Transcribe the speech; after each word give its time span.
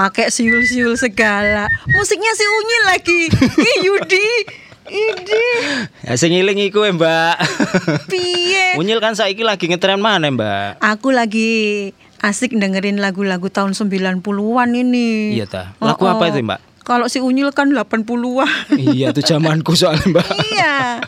pakai 0.00 0.32
siul-siul 0.32 0.96
segala. 0.96 1.68
Musiknya 1.92 2.32
si 2.32 2.44
Unyil 2.48 2.84
lagi. 2.88 3.20
Ih 3.60 3.76
Yudi. 3.84 4.28
Idi. 4.90 5.46
Ya 6.08 6.16
sing 6.16 6.32
ngiling 6.32 6.56
iku 6.72 6.88
ya, 6.88 6.96
Mbak. 6.96 7.36
Piye? 8.08 8.80
Unyil 8.80 8.98
kan 8.98 9.12
saiki 9.12 9.44
lagi 9.44 9.68
ngetren 9.68 10.00
mana, 10.00 10.32
Mbak? 10.32 10.80
Aku 10.80 11.12
lagi 11.12 11.92
asik 12.24 12.56
dengerin 12.56 12.96
lagu-lagu 12.96 13.52
tahun 13.52 13.76
90-an 13.76 14.72
ini. 14.72 15.36
Iya 15.36 15.46
ta. 15.46 15.62
Lagu 15.78 16.08
apa 16.08 16.32
itu, 16.32 16.40
Mbak? 16.40 16.60
Kalau 16.80 17.06
si 17.06 17.20
Unyil 17.20 17.52
kan 17.52 17.70
80-an. 17.70 18.48
iya, 18.80 19.12
itu 19.12 19.20
zamanku 19.20 19.76
soalnya, 19.76 20.06
Mbak. 20.10 20.26
iya. 20.50 20.98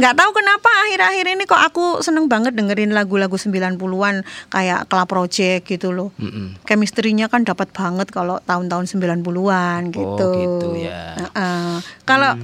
Nggak 0.00 0.14
tahu 0.16 0.30
kenapa 0.32 0.70
akhir-akhir 0.88 1.26
ini 1.36 1.44
kok 1.44 1.60
aku 1.60 2.00
seneng 2.00 2.26
banget 2.26 2.56
dengerin 2.56 2.96
lagu-lagu 2.96 3.36
90-an 3.36 4.24
kayak 4.48 4.88
Club 4.88 5.08
Project 5.08 5.68
gitu 5.68 5.92
loh. 5.92 6.10
Mm-mm. 6.16 6.56
Chemistry-nya 6.64 7.28
kan 7.28 7.44
dapat 7.44 7.70
banget 7.70 8.08
kalau 8.08 8.40
tahun-tahun 8.48 8.88
90-an 8.88 9.80
gitu. 9.92 10.26
Oh, 10.26 10.34
gitu 10.34 10.68
ya. 10.80 11.14
Heeh. 11.20 11.84
Kalau 12.08 12.34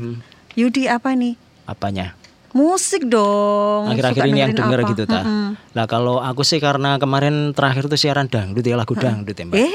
Yudi 0.55 0.87
apa 0.87 1.17
nih? 1.17 1.35
Apanya? 1.65 2.15
Musik 2.55 3.11
dong. 3.11 3.91
Akhir-akhir 3.91 4.31
ini 4.31 4.39
yang 4.39 4.55
denger 4.55 4.81
apa? 4.87 4.91
gitu 4.95 5.03
ta. 5.11 5.27
Mm-mm. 5.27 5.59
Lah 5.75 5.87
kalau 5.91 6.23
aku 6.23 6.47
sih 6.47 6.63
karena 6.63 7.03
kemarin 7.03 7.51
terakhir 7.51 7.91
tuh 7.91 7.99
siaran 7.99 8.31
dangdut 8.31 8.63
ya 8.63 8.79
lagu 8.79 8.95
dangdut 8.95 9.35
ya, 9.35 9.45
Mbak. 9.51 9.59
Eh, 9.59 9.73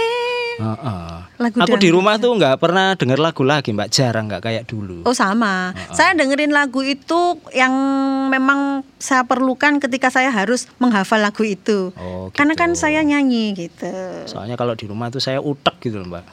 Heeh. 0.64 1.29
Lagu 1.40 1.56
Aku 1.64 1.80
di 1.80 1.88
rumah 1.88 2.20
tuh 2.20 2.36
nggak 2.36 2.60
pernah 2.60 3.00
denger 3.00 3.16
lagu 3.16 3.48
lagi, 3.48 3.72
Mbak. 3.72 3.88
Jarang 3.88 4.28
nggak 4.28 4.44
kayak 4.44 4.64
dulu. 4.68 5.08
Oh 5.08 5.16
sama, 5.16 5.72
saya 5.96 6.12
dengerin 6.12 6.52
lagu 6.52 6.84
itu 6.84 7.40
yang 7.56 7.72
memang 8.28 8.84
saya 9.00 9.24
perlukan 9.24 9.80
ketika 9.80 10.12
saya 10.12 10.36
harus 10.36 10.68
menghafal 10.84 11.24
lagu 11.24 11.48
itu. 11.48 11.96
Oh, 11.96 12.28
Karena 12.36 12.60
gitu. 12.60 12.62
kan 12.68 12.72
saya 12.76 13.00
nyanyi 13.08 13.56
gitu. 13.56 13.88
Soalnya 14.28 14.60
kalau 14.60 14.76
di 14.76 14.84
rumah 14.92 15.08
tuh 15.08 15.24
saya 15.24 15.40
utek 15.40 15.80
gitu 15.80 16.04
loh, 16.04 16.12
Mbak. 16.12 16.24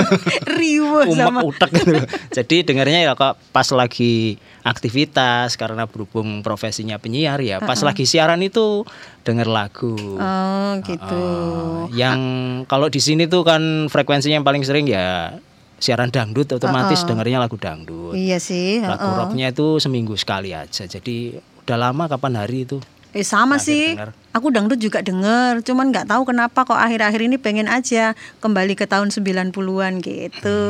Riwo 0.56 1.04
sama. 1.12 1.44
Utek 1.44 1.70
gitu. 1.76 1.92
loh. 1.92 2.08
Jadi 2.32 2.56
dengarnya 2.64 3.04
ya 3.04 3.12
kok 3.12 3.36
pas 3.52 3.68
lagi 3.76 4.40
aktivitas 4.64 5.60
karena 5.60 5.84
berhubung 5.84 6.40
profesinya 6.40 6.96
penyiar 6.96 7.44
ya, 7.44 7.60
pas 7.60 7.78
lagi 7.84 8.08
siaran 8.08 8.40
itu 8.40 8.88
denger 9.26 9.46
lagu. 9.50 9.94
Oh 10.16 10.70
gitu. 10.86 11.26
Eh, 11.90 11.98
yang 11.98 12.20
kalau 12.70 12.86
di 12.86 13.02
sini 13.02 13.26
tuh 13.26 13.42
kan 13.42 13.92
frekuensinya 13.92 14.45
paling 14.46 14.62
sering 14.62 14.86
ya 14.86 15.34
siaran 15.82 16.14
dangdut 16.14 16.46
otomatis 16.54 17.02
dengernya 17.02 17.42
lagu 17.42 17.58
dangdut. 17.58 18.14
Iya 18.14 18.38
sih. 18.38 18.78
Lagu 18.78 19.02
heeh. 19.02 19.18
rocknya 19.18 19.46
itu 19.50 19.82
seminggu 19.82 20.14
sekali 20.14 20.54
aja. 20.54 20.86
Jadi 20.86 21.34
udah 21.66 21.76
lama 21.90 22.06
kapan 22.06 22.38
hari 22.38 22.62
itu? 22.62 22.78
Eh 23.10 23.26
sama 23.26 23.58
sih. 23.58 23.98
denger. 23.98 24.14
Aku 24.36 24.52
dangdut 24.52 24.76
juga 24.76 25.00
denger, 25.00 25.64
cuman 25.64 25.88
nggak 25.88 26.12
tahu 26.12 26.28
kenapa 26.28 26.68
kok 26.68 26.76
akhir-akhir 26.76 27.24
ini 27.24 27.40
pengen 27.40 27.66
aja 27.72 28.12
kembali 28.44 28.76
ke 28.76 28.84
tahun 28.84 29.08
90-an 29.08 30.04
gitu. 30.04 30.60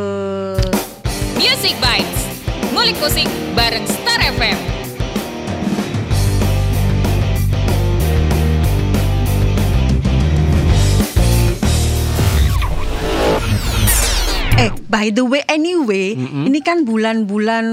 Music 1.35 1.75
Bites. 1.83 2.23
Ngulik 2.71 2.97
musik 3.03 3.27
bareng 3.59 3.83
Star 3.91 4.23
FM. 4.23 4.76
Eh, 14.57 14.73
by 14.89 15.13
the 15.13 15.21
way 15.21 15.45
anyway, 15.53 16.17
ini 16.17 16.65
kan 16.65 16.89
bulan-bulan 16.89 17.67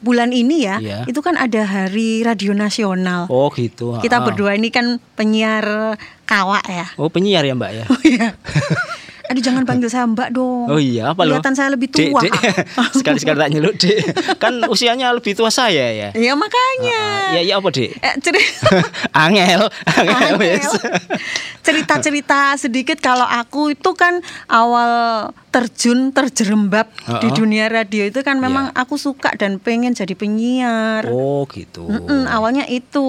bulan 0.00 0.32
ini 0.32 0.64
ya, 0.64 0.80
Iya. 0.80 0.98
itu 1.04 1.20
kan 1.20 1.36
ada 1.36 1.68
Hari 1.68 2.24
Radio 2.24 2.56
Nasional. 2.56 3.28
Oh 3.28 3.52
gitu. 3.52 4.00
Kita 4.00 4.20
ah. 4.20 4.24
berdua 4.24 4.56
ini 4.56 4.72
kan 4.72 4.96
penyiar 5.14 5.96
kawak 6.24 6.64
ya. 6.64 6.86
Oh 6.96 7.12
penyiar 7.12 7.44
ya 7.44 7.52
Mbak 7.52 7.70
ya? 7.76 7.84
Oh 7.92 8.00
iya. 8.08 8.28
Aduh 9.30 9.38
jangan 9.40 9.62
panggil 9.62 9.86
saya 9.86 10.04
Mbak 10.04 10.28
dong. 10.32 10.66
Oh 10.66 10.76
iya 10.76 11.14
apa 11.14 11.22
loh? 11.22 11.38
Kelihatan 11.38 11.54
saya 11.54 11.70
lebih 11.70 11.86
tua. 11.86 12.18
dek. 12.18 12.34
Sekali-sekali 12.98 13.38
tak 13.38 13.48
nyeluk 13.48 13.74
dek. 13.76 13.98
Kan 14.36 14.66
usianya 14.66 15.14
lebih 15.14 15.32
tua 15.32 15.48
saya 15.48 15.86
ya. 15.88 16.08
Iya 16.10 16.34
makanya. 16.34 16.98
Ah, 16.98 17.30
Iya 17.32 17.40
iya 17.40 17.54
apa 17.56 17.70
dek? 17.70 17.94
Eh, 17.94 18.14
cerita 18.18 18.66
Angel, 19.22 19.70
angel 19.86 20.34
cerita-cerita 21.60 22.56
sedikit 22.56 22.98
kalau 22.98 23.22
aku 23.22 23.70
itu 23.70 23.90
kan 23.92 24.18
awal 24.46 24.90
terjun 25.50 26.10
terjerembab 26.10 26.88
di 27.20 27.28
Heeh. 27.28 27.30
dunia 27.32 27.66
radio 27.66 28.02
itu 28.04 28.22
kan 28.22 28.38
memang 28.38 28.70
aku 28.72 28.94
suka 28.96 29.34
dan 29.34 29.58
pengen 29.58 29.92
jadi 29.92 30.10
penyiar. 30.12 31.06
Oh 31.06 31.46
gitu. 31.46 31.84
Mm-mm, 31.84 32.26
awalnya 32.26 32.64
itu. 32.66 33.02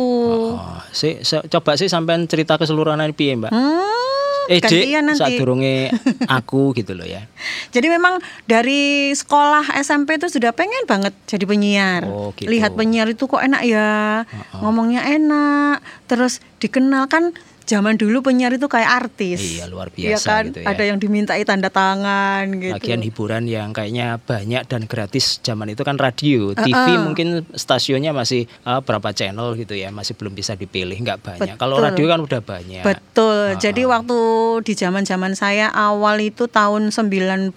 Oh, 0.51 0.81
si, 0.89 1.21
si- 1.21 1.45
coba 1.47 1.73
sih 1.73 1.87
sampean 1.87 2.25
cerita 2.25 2.57
keseluruhan 2.57 3.01
piye 3.11 3.33
Mbak? 3.35 3.49
Hmm, 3.49 4.10
Eh 4.51 4.59
gantian 4.59 5.07
saat 5.15 5.31
nanti. 5.31 5.39
durunge 5.39 5.87
aku 6.39 6.75
gitu 6.75 6.91
loh 6.91 7.07
ya. 7.07 7.23
Jadi 7.71 7.87
memang 7.87 8.19
dari 8.43 9.15
sekolah 9.15 9.79
SMP 9.79 10.19
itu 10.19 10.27
sudah 10.27 10.51
pengen 10.51 10.83
banget 10.83 11.15
jadi 11.23 11.47
penyiar. 11.47 12.03
Oh, 12.03 12.35
gitu. 12.35 12.51
Lihat 12.51 12.75
penyiar 12.75 13.07
itu 13.07 13.31
kok 13.31 13.39
enak 13.39 13.63
ya, 13.63 14.27
ngomongnya 14.59 15.07
enak, 15.07 15.79
terus 16.11 16.43
dikenal 16.59 17.07
kan. 17.07 17.31
Zaman 17.65 17.95
dulu 17.95 18.25
penyiar 18.25 18.51
itu 18.55 18.67
kayak 18.67 19.05
artis. 19.05 19.39
Iya, 19.39 19.69
luar 19.69 19.93
Iya 19.93 20.17
biasa 20.17 20.29
kan? 20.29 20.43
gitu 20.51 20.59
ya. 20.63 20.67
Ada 20.73 20.83
yang 20.87 20.97
dimintai 20.97 21.41
tanda 21.47 21.69
tangan 21.71 22.43
gitu. 22.57 22.75
Lagian 22.75 23.01
hiburan 23.05 23.43
yang 23.47 23.69
kayaknya 23.71 24.19
banyak 24.19 24.63
dan 24.67 24.85
gratis 24.89 25.39
zaman 25.41 25.71
itu 25.71 25.81
kan 25.85 25.95
radio, 25.95 26.51
TV 26.57 26.87
mungkin 26.99 27.47
stasiunnya 27.53 28.11
masih 28.11 28.49
ah, 28.65 28.83
berapa 28.83 29.13
channel 29.15 29.55
gitu 29.55 29.77
ya, 29.77 29.93
masih 29.93 30.17
belum 30.17 30.35
bisa 30.35 30.57
dipilih, 30.57 30.97
nggak 30.99 31.19
banyak. 31.21 31.55
Kalau 31.55 31.79
radio 31.79 32.05
kan 32.09 32.19
udah 32.21 32.41
banyak. 32.43 32.83
Betul. 32.83 33.55
Jadi 33.61 33.81
waktu 33.87 34.19
di 34.65 34.73
zaman-zaman 34.75 35.33
saya 35.37 35.71
awal 35.71 36.19
itu 36.19 36.45
tahun 36.51 36.91
96 36.91 37.53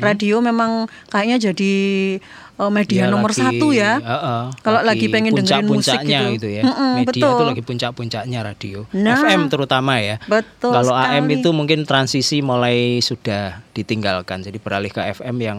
radio 0.00 0.36
memang 0.40 0.88
kayaknya 1.12 1.52
jadi 1.52 1.74
eh, 2.60 2.70
media 2.70 3.02
Dia 3.06 3.12
nomor 3.12 3.32
lagi, 3.32 3.40
satu 3.40 3.66
ya. 3.72 3.92
heeh, 3.96 4.42
Kalau 4.60 4.80
lagi 4.84 5.06
pengen 5.08 5.32
dengerin 5.32 5.64
musik 5.64 6.00
gitu. 6.04 6.26
gitu 6.36 6.48
ya. 6.50 6.62
Mm-mm, 6.68 6.92
Media 7.00 7.08
betul. 7.08 7.32
itu 7.32 7.44
lagi 7.48 7.62
puncak-puncaknya 7.64 8.38
radio. 8.44 8.78
Nah. 8.92 9.16
FM 9.24 9.48
terutama 9.48 9.96
ya. 9.98 10.20
Betul 10.28 10.72
Kalau 10.76 10.92
AM 10.92 11.24
itu 11.32 11.48
mungkin 11.50 11.88
transisi 11.88 12.44
mulai 12.44 13.00
sudah 13.00 13.64
ditinggalkan. 13.72 14.44
Jadi 14.44 14.60
beralih 14.60 14.92
ke 14.92 15.00
FM 15.16 15.36
yang 15.40 15.58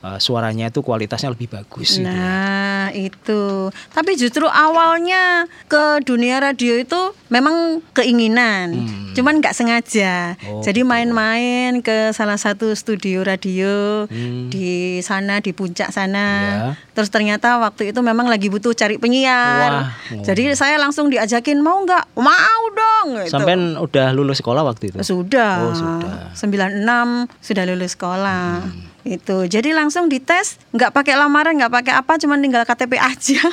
eh, 0.00 0.18
suaranya 0.18 0.68
itu 0.68 0.80
kualitasnya 0.80 1.30
lebih 1.30 1.48
bagus 1.48 1.96
gitu. 1.96 2.04
ya. 2.04 2.10
Nah, 2.10 2.86
itu. 2.90 3.42
Tapi 3.90 4.14
justru 4.14 4.44
awalnya 4.44 5.44
ke 5.66 6.00
dunia 6.02 6.38
radio 6.38 6.74
itu 6.74 6.96
memang 7.28 7.82
keinginan. 7.92 8.72
Cuman 9.12 9.38
nggak 9.38 9.52
sengaja. 9.52 10.38
Hmm. 10.38 10.48
Oh, 10.48 10.62
Jadi 10.62 10.80
gitu. 10.80 10.88
main-main 10.88 11.80
ke 11.80 12.10
salah 12.10 12.36
satu 12.36 12.72
studio 12.72 13.20
radio 13.20 14.06
Hmm. 14.06 14.48
di 14.48 14.98
sana 15.00 15.38
di 15.38 15.50
puncak 15.50 15.90
sana. 15.90 16.26
Ya. 16.38 16.56
Terus 16.94 17.10
ternyata 17.10 17.58
waktu 17.58 17.90
itu 17.90 18.00
memang 18.00 18.26
lagi 18.26 18.48
butuh 18.48 18.72
cari 18.72 18.96
penyiar. 18.96 19.70
Wah, 19.70 19.88
oh. 20.14 20.22
Jadi 20.22 20.54
saya 20.54 20.78
langsung 20.78 21.06
diajakin 21.08 21.58
mau 21.58 21.82
nggak? 21.82 22.14
Mau 22.14 22.62
dong. 22.70 23.06
gitu. 23.20 23.30
Sampai 23.30 23.54
udah 23.74 24.06
lulus 24.10 24.38
sekolah 24.38 24.62
waktu 24.62 24.90
itu. 24.90 24.96
Sudah. 25.02 25.54
Oh, 25.64 25.74
sudah. 25.74 26.32
96 26.34 27.28
sudah 27.40 27.64
lulus 27.64 27.92
sekolah. 27.94 28.62
Hmm. 28.64 28.86
Itu. 29.10 29.44
Jadi 29.44 29.72
langsung 29.72 30.06
dites, 30.06 30.60
nggak 30.70 30.92
pakai 30.92 31.14
lamaran, 31.14 31.56
nggak 31.56 31.72
pakai 31.72 31.92
apa, 31.94 32.14
cuman 32.14 32.38
tinggal 32.38 32.62
KTP 32.62 32.92
aja. 32.94 33.40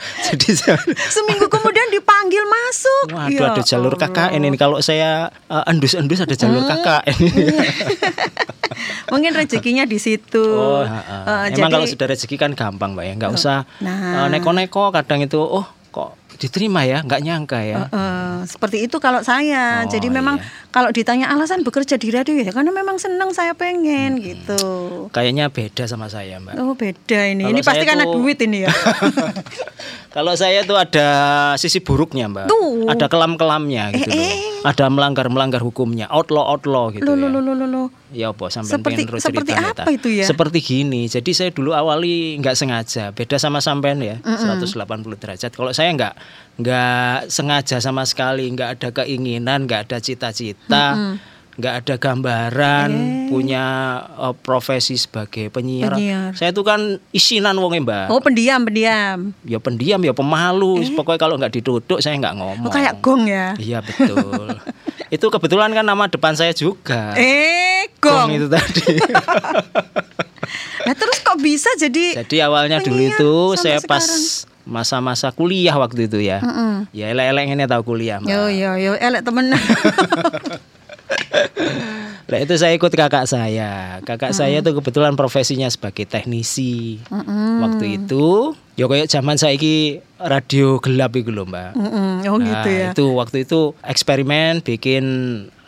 Jadi 0.00 0.56
Seminggu 1.10 1.44
kemudian 1.46 1.88
dipanggil 1.90 2.40
masuk. 2.42 3.04
Waduh 3.10 3.28
Ya 3.30 3.52
ada 3.52 3.62
jalur. 3.62 3.94
KKN 3.94 4.42
ini 4.42 4.56
kalau 4.56 4.80
saya 4.80 5.28
eh, 5.44 5.64
endus-endus 5.66 6.20
ada 6.20 6.32
jalur 6.32 6.60
Hmm. 6.60 6.70
KKN. 6.70 7.18
Mungkin 9.12 9.32
rezekinya 9.34 9.84
di 9.84 9.98
situ. 9.98 10.40
Oh, 10.40 10.80
Eh, 10.80 10.88
ha-ha. 10.88 11.50
jadi 11.50 11.60
emang 11.60 11.72
kalau 11.74 11.86
sudah 11.86 12.06
rezeki 12.06 12.36
kan 12.36 12.52
gampang, 12.54 12.94
Mbak 12.94 13.04
ya. 13.04 13.12
Nggak 13.16 13.32
usah 13.34 13.58
Nah. 13.80 14.24
eh, 14.24 14.28
neko-neko 14.30 14.88
kadang 14.90 15.20
itu 15.20 15.36
oh 15.36 15.66
diterima 16.40 16.82
ya, 16.82 16.98
nggak 17.00 17.20
nyangka 17.20 17.60
ya. 17.60 17.86
eh, 17.86 18.38
seperti 18.42 18.82
itu 18.82 18.96
kalau 18.96 19.20
saya. 19.20 19.84
Oh, 19.84 19.88
Jadi 19.88 20.08
memang 20.08 20.36
iya. 20.36 20.48
kalau 20.70 20.88
ditanya 20.88 21.28
alasan 21.28 21.60
bekerja 21.60 21.94
di 21.94 22.08
radio 22.08 22.32
ya 22.34 22.48
karena 22.48 22.72
memang 22.72 22.96
senang 22.96 23.30
saya 23.30 23.52
pengen 23.52 24.16
Hmm. 24.16 24.24
gitu. 24.24 24.62
Kayaknya 25.10 25.46
beda 25.46 25.84
sama 25.84 26.08
saya, 26.08 26.40
Mbak. 26.40 26.56
Oh 26.56 26.72
beda 26.72 27.20
ini. 27.26 27.44
Kalau 27.44 27.52
ini 27.52 27.60
pasti 27.60 27.84
karena 27.84 28.04
duit 28.04 28.40
ini 28.40 28.64
ya. 28.64 28.72
Kalau 30.10 30.34
saya 30.34 30.64
tuh 30.64 30.74
ada 30.74 31.08
sisi 31.54 31.78
buruknya, 31.78 32.26
Mbak. 32.26 32.46
Tuh. 32.46 32.88
Ada 32.88 33.06
kelam-kelamnya 33.06 33.94
gitu 33.94 34.10
Eh, 34.10 34.16
loh. 34.16 34.26
eh. 34.26 34.66
Ada 34.66 34.88
melanggar-melanggar 34.88 35.60
hukumnya, 35.60 36.10
outlaw-outlaw 36.10 36.90
gitu 36.92 37.06
Loh, 37.06 37.14
ya. 37.14 37.28
loh, 37.28 37.40
loh, 37.40 37.54
loh, 37.54 37.68
loh. 37.68 37.86
Ya 38.10 38.34
apa 38.34 38.50
sampai 38.50 38.74
Seperti- 38.74 39.06
pengen 39.06 39.22
seperti 39.22 39.52
apa 39.54 39.72
Ta? 39.72 39.84
itu 39.86 40.10
ya? 40.10 40.26
Seperti 40.26 40.58
gini. 40.58 41.06
Jadi 41.06 41.30
saya 41.30 41.54
dulu 41.54 41.70
awali 41.70 42.34
nggak 42.42 42.58
sengaja, 42.58 43.14
beda 43.14 43.38
sama 43.38 43.62
sampean 43.62 44.02
ya, 44.02 44.18
180 44.22 45.14
derajat. 45.14 45.54
Kalau 45.54 45.70
saya 45.70 45.94
nggak 45.94 46.14
nggak 46.58 47.30
sengaja 47.30 47.78
sama 47.78 48.02
sekali, 48.02 48.50
nggak 48.50 48.70
ada 48.76 48.88
keinginan, 48.92 49.64
nggak 49.64 49.86
ada 49.86 50.02
cita-cita, 50.02 50.98
nggak 51.54 51.74
ada 51.84 51.94
gambaran 52.00 52.90
punya 53.28 53.64
eh, 54.18 54.34
profesi 54.34 54.98
sebagai 54.98 55.46
penyiar. 55.48 55.94
Penyiar. 55.94 56.30
Saya 56.34 56.50
tuh 56.50 56.66
kan 56.66 56.80
isinan 57.12 57.54
wonge, 57.62 57.78
Mbak. 57.78 58.10
Oh 58.10 58.18
pendiam, 58.18 58.66
pendiam. 58.66 59.30
Ya 59.46 59.62
pendiam, 59.62 60.02
ya 60.02 60.10
pemalu. 60.10 60.82
Pokoknya 60.98 61.20
kalau 61.20 61.38
nggak 61.38 61.54
ditutup 61.54 62.02
saya 62.02 62.18
nggak 62.18 62.34
ngomong. 62.34 62.66
Oh, 62.66 62.74
kayak 62.74 62.98
gong 62.98 63.30
ya. 63.30 63.54
Iya 63.54 63.86
betul. 63.86 64.50
Itu 65.10 65.26
kebetulan 65.26 65.74
kan 65.74 65.82
nama 65.82 66.06
depan 66.06 66.38
saya 66.38 66.54
juga. 66.54 67.12
Eh, 67.14 67.90
Gong 67.98 68.30
gong. 68.30 68.38
itu 68.38 68.46
tadi. 68.48 68.84
Nah, 70.80 70.96
terus 70.96 71.20
kok 71.20 71.38
bisa 71.38 71.68
jadi 71.78 72.24
Jadi 72.24 72.40
awalnya 72.40 72.80
dulu 72.80 72.98
itu 72.98 73.32
saya 73.54 73.78
pas 73.84 74.00
sekarang? 74.02 74.48
masa-masa 74.66 75.28
kuliah 75.30 75.76
waktu 75.76 76.08
itu 76.08 76.18
ya. 76.18 76.40
Mm-mm. 76.40 76.88
Ya 76.90 77.12
elek-elek 77.12 77.52
ini 77.52 77.64
tahu 77.68 77.94
kuliah. 77.94 78.18
Yo 78.24 78.48
yo 78.48 78.74
yo 78.74 78.96
elek 78.98 79.22
temen. 79.22 79.52
Lah 82.30 82.38
itu 82.38 82.54
saya 82.54 82.72
ikut 82.72 82.88
kakak 82.88 83.26
saya. 83.26 83.98
Kakak 84.00 84.30
saya 84.30 84.62
itu 84.62 84.70
kebetulan 84.70 85.14
profesinya 85.14 85.66
sebagai 85.66 86.06
teknisi. 86.06 87.02
Waktu 87.58 87.98
itu, 87.98 88.54
ya 88.74 88.86
kayak 88.86 89.10
zaman 89.10 89.34
saiki 89.34 89.98
radio 90.16 90.78
gelap 90.78 91.10
itu 91.12 91.28
loh, 91.28 91.44
Mbak. 91.44 91.70
Mm-mm, 91.74 92.12
oh 92.24 92.38
Nah, 92.38 92.46
gitu 92.46 92.68
ya. 92.70 92.88
Itu 92.94 93.06
waktu 93.12 93.42
itu 93.42 93.74
eksperimen 93.82 94.62
bikin 94.62 95.04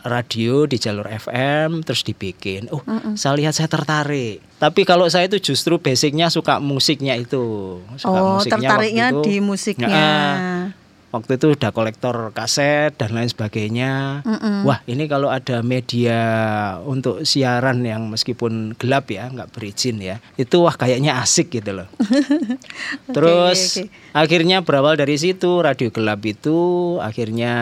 radio 0.03 0.63
di 0.63 0.75
jalur 0.75 1.07
FM 1.07 1.79
terus 1.81 2.03
dibikin. 2.03 2.67
Oh, 2.69 2.83
saya 3.15 3.39
lihat 3.39 3.55
saya 3.55 3.67
tertarik. 3.67 4.43
Tapi 4.55 4.83
kalau 4.83 5.07
saya 5.07 5.27
itu 5.27 5.39
justru 5.41 5.79
basicnya 5.79 6.27
suka 6.27 6.59
musiknya 6.59 7.15
itu. 7.15 7.79
Suka 7.95 8.11
Oh, 8.13 8.39
musiknya 8.39 8.55
tertariknya 8.67 9.07
itu. 9.11 9.19
di 9.21 9.35
musiknya. 9.39 9.87
Nah, 9.87 10.35
waktu 11.13 11.37
itu 11.37 11.53
udah 11.53 11.69
kolektor 11.69 12.33
kaset 12.33 12.97
dan 12.97 13.13
lain 13.13 13.29
sebagainya. 13.29 14.25
Wah, 14.65 14.81
ini 14.89 15.05
kalau 15.05 15.29
ada 15.29 15.61
media 15.61 16.19
untuk 16.81 17.21
siaran 17.21 17.85
yang 17.85 18.09
meskipun 18.09 18.73
gelap 18.81 19.13
ya, 19.13 19.29
nggak 19.29 19.53
berizin 19.53 20.01
ya, 20.01 20.17
itu 20.41 20.65
wah 20.65 20.73
kayaknya 20.73 21.21
asik 21.21 21.53
gitu 21.53 21.77
loh. 21.77 21.87
Terus 23.15 23.77
oke. 23.77 23.93
akhirnya 24.17 24.65
berawal 24.65 24.97
dari 24.97 25.21
situ 25.21 25.61
radio 25.61 25.93
gelap 25.93 26.25
itu 26.25 26.97
akhirnya 26.97 27.53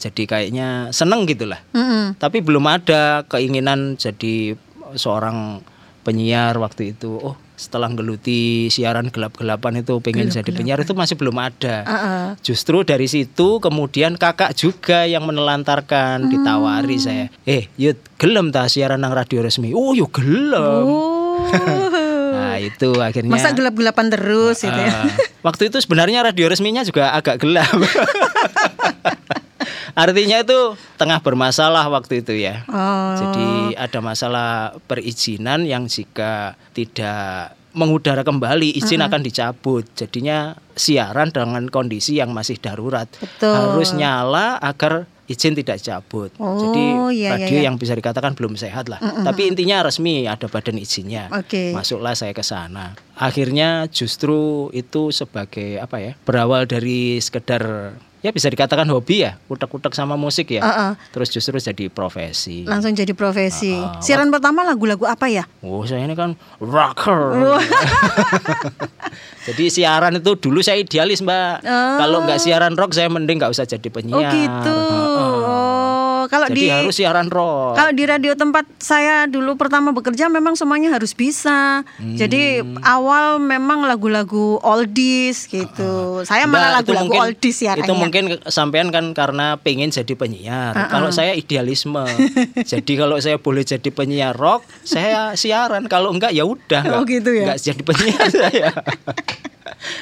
jadi 0.00 0.22
kayaknya 0.24 0.68
seneng 0.96 1.28
gitulah. 1.28 1.60
Mm-mm. 1.76 2.16
Tapi 2.16 2.40
belum 2.40 2.64
ada 2.64 3.28
keinginan 3.28 4.00
jadi 4.00 4.56
seorang 4.96 5.60
penyiar 6.08 6.56
waktu 6.56 6.96
itu. 6.96 7.20
Oh, 7.20 7.36
setelah 7.54 7.86
geluti 7.94 8.66
siaran 8.66 9.14
gelap-gelapan 9.14 9.82
itu 9.86 10.02
pengen 10.02 10.26
jadi 10.26 10.50
penyiar 10.50 10.82
itu 10.82 10.92
masih 10.92 11.14
belum 11.14 11.38
ada. 11.38 11.86
Heeh. 11.86 12.24
Justru 12.42 12.82
dari 12.82 13.06
situ 13.06 13.62
kemudian 13.62 14.18
kakak 14.18 14.58
juga 14.58 15.06
yang 15.06 15.22
menelantarkan 15.26 16.26
ditawari 16.30 16.98
saya. 16.98 17.26
Eh, 17.46 17.70
yuk 17.78 17.98
gelem 18.18 18.50
ta 18.50 18.66
siaran 18.66 18.98
nang 18.98 19.14
radio 19.14 19.42
resmi. 19.46 19.70
Oh, 19.70 19.94
yuk 19.94 20.10
gelem. 20.14 20.86
Oh. 20.86 21.42
Nah, 22.34 22.62
itu 22.62 22.90
akhirnya 23.02 23.34
Masa 23.34 23.50
gelap-gelapan 23.50 24.14
terus 24.14 24.62
gitu 24.62 24.74
ya. 24.74 25.10
Waktu 25.42 25.74
itu 25.74 25.78
sebenarnya 25.82 26.22
radio 26.22 26.46
resminya 26.46 26.86
juga 26.86 27.10
agak 27.10 27.42
gelap. 27.42 27.66
Artinya 29.94 30.42
itu 30.42 30.74
tengah 30.98 31.22
bermasalah 31.22 31.86
waktu 31.86 32.22
itu 32.26 32.34
ya. 32.34 32.66
Oh. 32.66 33.14
Jadi 33.14 33.78
ada 33.78 33.98
masalah 34.02 34.74
perizinan 34.90 35.62
yang 35.66 35.86
jika 35.86 36.58
tidak 36.74 37.54
mengudara 37.74 38.22
kembali 38.22 38.74
izin 38.74 39.02
akan 39.02 39.22
dicabut. 39.22 39.86
Jadinya 39.94 40.54
siaran 40.74 41.30
dengan 41.30 41.66
kondisi 41.70 42.18
yang 42.18 42.34
masih 42.34 42.58
darurat 42.58 43.06
Betul. 43.18 43.54
harus 43.54 43.94
nyala 43.94 44.58
agar 44.58 45.06
izin 45.26 45.56
tidak 45.56 45.80
cabut. 45.80 46.30
Jadi 46.36 46.84
Oh, 46.94 47.10
iya, 47.10 47.34
iya, 47.34 47.46
radio 47.46 47.58
iya. 47.60 47.66
yang 47.70 47.76
bisa 47.80 47.96
dikatakan 47.96 48.36
belum 48.36 48.54
sehat 48.54 48.92
lah. 48.92 49.00
Tapi 49.00 49.48
intinya 49.50 49.82
resmi 49.86 50.28
ada 50.28 50.46
badan 50.46 50.76
izinnya. 50.76 51.32
Oke. 51.32 51.72
Masuklah 51.72 52.12
saya 52.14 52.36
ke 52.36 52.44
sana. 52.44 52.94
Akhirnya 53.16 53.88
justru 53.88 54.68
itu 54.76 55.10
sebagai 55.10 55.80
apa 55.80 55.96
ya? 56.02 56.12
Berawal 56.28 56.68
dari 56.68 57.18
sekedar 57.18 57.94
ya 58.24 58.32
bisa 58.32 58.48
dikatakan 58.48 58.88
hobi 58.88 59.28
ya, 59.28 59.36
utek-utek 59.52 59.92
sama 59.92 60.16
musik 60.16 60.48
ya. 60.48 60.64
Heeh. 60.64 60.90
Terus 61.12 61.28
justru 61.28 61.60
jadi 61.60 61.92
profesi. 61.92 62.64
Langsung 62.64 62.96
jadi 62.96 63.12
profesi. 63.12 63.76
Ah, 63.76 63.94
ah. 63.94 64.00
Siaran 64.00 64.32
pertama 64.32 64.64
lagu-lagu 64.64 65.04
apa 65.04 65.28
ya? 65.28 65.44
Oh, 65.60 65.84
saya 65.84 66.08
ini 66.08 66.16
kan 66.16 66.32
rocker. 66.56 67.44
jadi 69.52 69.64
siaran 69.68 70.16
itu 70.16 70.32
dulu 70.40 70.64
saya 70.64 70.80
idealis, 70.80 71.20
Mbak. 71.20 71.68
Oh. 71.68 71.96
Kalau 72.00 72.18
nggak 72.24 72.40
siaran 72.40 72.72
rock 72.80 72.96
saya 72.96 73.12
mending 73.12 73.36
nggak 73.36 73.52
usah 73.52 73.68
jadi 73.68 73.84
Oh 73.84 73.92
penyiar. 73.92 74.32
gitu. 74.32 74.72
Heeh. 74.72 75.36
Oh, 75.44 75.83
kalau 76.26 76.46
Jadi 76.46 76.58
di 76.58 76.66
harus 76.68 76.94
siaran 76.94 77.28
rock. 77.28 77.74
kalau 77.74 77.90
di 77.90 78.04
radio 78.04 78.32
tempat 78.32 78.64
saya 78.76 79.24
dulu 79.24 79.54
pertama 79.54 79.90
bekerja 79.90 80.26
memang 80.26 80.54
semuanya 80.54 80.90
harus 80.90 81.12
bisa. 81.12 81.82
Jadi 81.98 82.60
Hmm. 82.60 82.78
awal 82.80 83.38
memang 83.38 83.82
lagu-lagu 83.82 84.58
oldies 84.60 85.44
gitu. 85.44 86.22
Saya 86.22 86.44
malah 86.44 86.78
lagu-lagu 86.78 87.10
oldies 87.10 87.58
ya. 87.58 87.74
Itu 87.74 87.92
mungkin 87.92 88.38
sampean 88.46 88.88
kan 88.88 89.10
karena 89.10 89.56
pengen 89.56 89.88
jadi 89.88 90.14
penyiar. 90.14 90.74
Kalau 90.88 91.08
saya 91.08 91.32
idealisme. 91.32 92.04
jadi 92.70 92.92
kalau 92.94 93.16
saya 93.18 93.36
boleh 93.36 93.62
jadi 93.62 93.88
penyiar 93.88 94.32
rock, 94.32 94.62
saya 94.82 95.32
siaran. 95.34 95.86
Kalau 95.86 96.10
enggak 96.10 96.30
ya 96.30 96.44
udah 96.44 96.82
enggak. 96.82 96.98
Oh, 96.98 97.04
gitu 97.04 97.30
ya? 97.30 97.44
Enggak 97.48 97.60
jadi 97.60 97.82
penyiar 97.82 98.28
saya. 98.28 98.70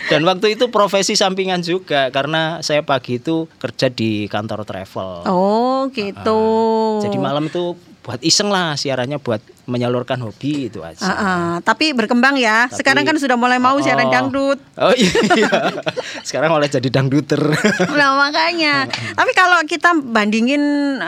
Dan 0.07 0.23
waktu 0.23 0.55
itu 0.55 0.69
profesi 0.69 1.13
sampingan 1.13 1.61
juga 1.61 2.09
karena 2.09 2.61
saya 2.61 2.83
pagi 2.83 3.17
itu 3.17 3.47
kerja 3.57 3.87
di 3.87 4.27
kantor 4.27 4.63
travel. 4.63 5.27
Oh 5.27 5.87
gitu. 5.89 6.43
Jadi 7.01 7.17
malam 7.17 7.47
itu 7.47 7.75
buat 8.03 8.19
iseng 8.19 8.51
lah 8.51 8.75
siarannya 8.75 9.17
buat 9.17 9.39
menyalurkan 9.63 10.19
hobi 10.19 10.67
itu 10.67 10.83
aja. 10.83 10.99
Ah, 11.01 11.15
ah. 11.15 11.51
Tapi 11.61 11.95
berkembang 11.95 12.35
ya. 12.35 12.67
Tapi- 12.67 12.83
Sekarang 12.83 13.07
kan 13.07 13.15
sudah 13.15 13.39
mulai 13.39 13.63
mau 13.63 13.79
siaran 13.79 14.11
Oh. 14.11 14.13
dangdut. 14.13 14.59
Oh 14.75 14.91
iya. 14.91 15.71
Sekarang 16.27 16.51
malah 16.51 16.67
jadi 16.67 16.91
dangduter. 16.91 17.39
Nah 17.95 18.19
makanya. 18.19 18.91
Tapi 18.91 19.31
kalau 19.33 19.63
kita 19.63 19.95
bandingin 19.97 20.63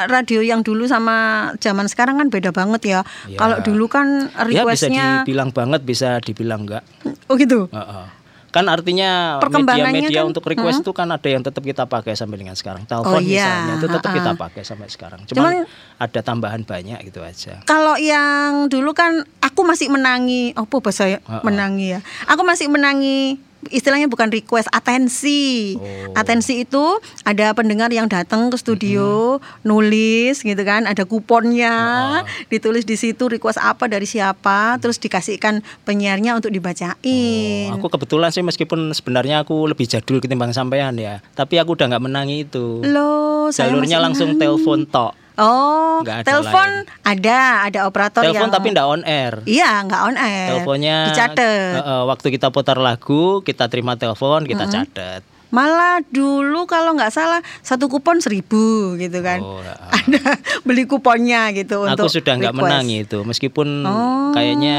radio 0.06 0.38
yang 0.38 0.62
dulu 0.62 0.86
sama 0.86 1.16
zaman 1.58 1.90
sekarang 1.90 2.14
kan 2.16 2.30
beda 2.30 2.54
banget 2.54 2.82
ya. 2.86 3.00
Ya. 3.26 3.38
Kalau 3.38 3.58
dulu 3.60 3.90
kan 3.90 4.30
ya 4.30 4.62
bisa 4.62 4.86
requestnya. 4.86 5.06
dibilang 5.22 5.50
banget, 5.50 5.80
bisa 5.82 6.22
dibilang 6.22 6.62
enggak. 6.62 6.86
Oh 7.26 7.34
gitu. 7.34 7.66
Heeh. 7.68 8.06
Kan 8.54 8.70
artinya 8.70 9.42
media-media 9.42 10.22
kan- 10.22 10.30
untuk 10.30 10.46
request 10.46 10.86
itu 10.86 10.92
kan 10.94 11.10
ada 11.10 11.26
yang 11.26 11.42
tetap 11.42 11.58
kita 11.58 11.90
pakai 11.90 12.14
sampai 12.14 12.38
dengan 12.38 12.54
sekarang. 12.54 12.86
Telepon 12.86 13.10
Oh, 13.10 13.18
iya. 13.18 13.66
misalnya 13.66 13.74
itu 13.74 13.86
tetap 13.90 14.06
Ha-ha. 14.06 14.18
kita 14.22 14.30
pakai 14.38 14.62
sampai 14.62 14.86
sekarang. 14.86 15.20
Cuman, 15.26 15.42
Cuman- 15.42 15.66
ada 15.98 16.20
tambahan 16.22 16.62
banyak 16.62 17.02
gitu 17.02 17.18
aja. 17.18 17.58
Kalau 17.64 17.98
yang 17.98 18.70
dulu 18.70 18.94
kan 18.94 19.10
aku 19.40 19.66
masih 19.66 19.90
menangi, 19.90 20.54
apa 20.54 20.70
bahasa 20.78 21.10
Ha-ha. 21.10 21.42
menangi 21.42 21.98
ya? 21.98 22.00
Aku 22.30 22.46
masih 22.46 22.70
menangi 22.70 23.42
istilahnya 23.70 24.11
bukan 24.11 24.28
request, 24.28 24.69
atensi. 24.72 25.76
Oh. 25.78 26.16
Atensi 26.16 26.64
itu 26.64 26.84
ada 27.25 27.52
pendengar 27.52 27.88
yang 27.93 28.08
datang 28.11 28.49
ke 28.52 28.56
studio, 28.61 29.38
nulis 29.64 30.41
gitu 30.41 30.62
kan, 30.65 30.84
ada 30.84 31.05
kuponnya, 31.05 32.22
ditulis 32.48 32.84
di 32.84 32.96
situ 32.98 33.29
request 33.29 33.60
apa 33.60 33.88
dari 33.88 34.05
siapa, 34.05 34.77
terus 34.81 35.00
dikasihkan 35.00 35.65
penyiarnya 35.88 36.36
untuk 36.36 36.53
dibacain. 36.53 37.70
Oh, 37.72 37.81
aku 37.81 37.88
kebetulan 37.93 38.31
sih 38.34 38.44
meskipun 38.44 38.93
sebenarnya 38.93 39.46
aku 39.46 39.69
lebih 39.70 39.88
jadul 39.88 40.20
ketimbang 40.20 40.53
sampean 40.53 40.96
ya, 41.00 41.24
tapi 41.32 41.56
aku 41.56 41.77
udah 41.79 41.94
nggak 41.94 42.05
menangi 42.05 42.44
itu. 42.44 42.82
Loh, 42.84 43.48
Jalurnya 43.53 44.00
langsung 44.00 44.36
menangi. 44.36 44.43
telepon 44.43 44.81
tok. 44.88 45.23
Oh, 45.34 45.98
ada 46.06 46.22
telepon 46.22 46.86
ada, 47.03 47.67
ada 47.67 47.79
operator 47.91 48.22
Telepon 48.22 48.38
yang 48.38 48.55
tapi 48.55 48.70
nggak 48.70 48.86
on 48.86 49.03
air. 49.03 49.43
Iya, 49.43 49.82
nggak 49.82 50.03
on 50.06 50.17
air. 50.17 50.48
Teleponnya 50.55 50.96
dicatat. 51.10 51.74
eh, 51.74 51.82
eh, 51.82 52.03
waktu 52.06 52.26
kita 52.31 52.55
putar 52.55 52.79
lagu, 52.79 53.43
kita 53.43 53.67
terima 53.67 53.98
telepon, 53.98 54.46
kita 54.46 54.70
catat. 54.70 55.33
Malah 55.55 56.03
dulu 56.05 56.67
kalau 56.67 56.93
nggak 56.93 57.08
salah 57.08 57.39
satu 57.63 57.87
kupon 57.87 58.19
seribu 58.19 58.99
gitu 58.99 59.23
kan. 59.23 59.39
Oh, 59.39 59.63
ya. 59.63 59.79
Ada 60.05 60.37
beli 60.61 60.84
kuponnya 60.84 61.55
gitu 61.55 61.81
Aku 61.81 61.94
untuk 61.96 62.11
sudah 62.11 62.34
nggak 62.34 62.53
menangi 62.53 63.06
itu, 63.06 63.23
meskipun 63.23 63.87
Oh. 63.87 64.34
kayaknya 64.34 64.77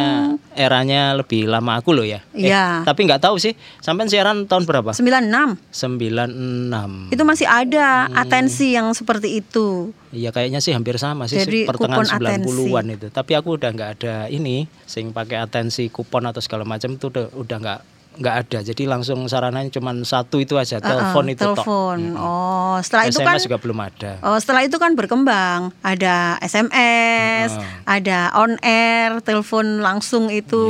eranya 0.51 1.15
lebih 1.15 1.47
lama 1.47 1.79
aku 1.79 1.95
loh 1.95 2.03
ya. 2.03 2.19
Eh, 2.31 2.51
Iya. 2.51 2.83
tapi 2.83 3.07
nggak 3.07 3.23
tahu 3.23 3.39
sih, 3.39 3.55
sampai 3.79 4.05
siaran 4.05 4.43
tahun 4.45 4.67
berapa? 4.67 4.91
96 4.91 5.55
96. 5.71 7.09
itu 7.09 7.23
masih 7.23 7.47
ada 7.47 8.05
Hmm. 8.05 8.19
atensi 8.19 8.75
yang 8.75 8.91
seperti 8.91 9.39
itu. 9.39 9.95
Iya 10.11 10.31
kayaknya 10.31 10.59
sih 10.59 10.71
hampir 10.71 10.95
sama 10.95 11.27
sih 11.27 11.35
Jadi 11.35 11.67
pertengahan 11.67 12.03
kupon 12.03 12.07
90-an 12.07 12.85
itu. 12.89 13.07
Tapi 13.09 13.31
aku 13.33 13.55
udah 13.55 13.69
nggak 13.69 13.89
ada 13.99 14.15
ini 14.27 14.63
sing 14.85 15.11
pakai 15.11 15.39
atensi 15.39 15.87
kupon 15.87 16.23
atau 16.23 16.39
segala 16.39 16.63
macam 16.63 16.91
itu 16.91 17.07
udah 17.07 17.31
udah 17.35 17.57
nggak 17.57 17.79
nggak 18.17 18.35
ada. 18.47 18.59
Jadi 18.63 18.83
langsung 18.87 19.27
sarananya 19.27 19.69
cuma 19.73 19.91
satu 20.03 20.39
itu 20.39 20.55
aja, 20.55 20.79
telepon 20.79 21.25
Uh-uh, 21.27 21.35
itu 21.35 21.43
telepon. 21.43 21.99
Oh, 22.15 22.77
setelah 22.79 23.03
itu 23.11 23.19
SMS 23.19 23.27
kan 23.27 23.45
juga 23.45 23.57
belum 23.59 23.79
ada. 23.79 24.11
Oh, 24.23 24.37
setelah 24.39 24.61
itu 24.63 24.77
kan 24.79 24.91
berkembang. 24.95 25.75
Ada 25.83 26.39
SMS, 26.39 27.59
ada 27.83 28.31
on 28.39 28.55
air, 28.63 29.19
telepon 29.21 29.83
langsung 29.83 30.31
itu. 30.31 30.63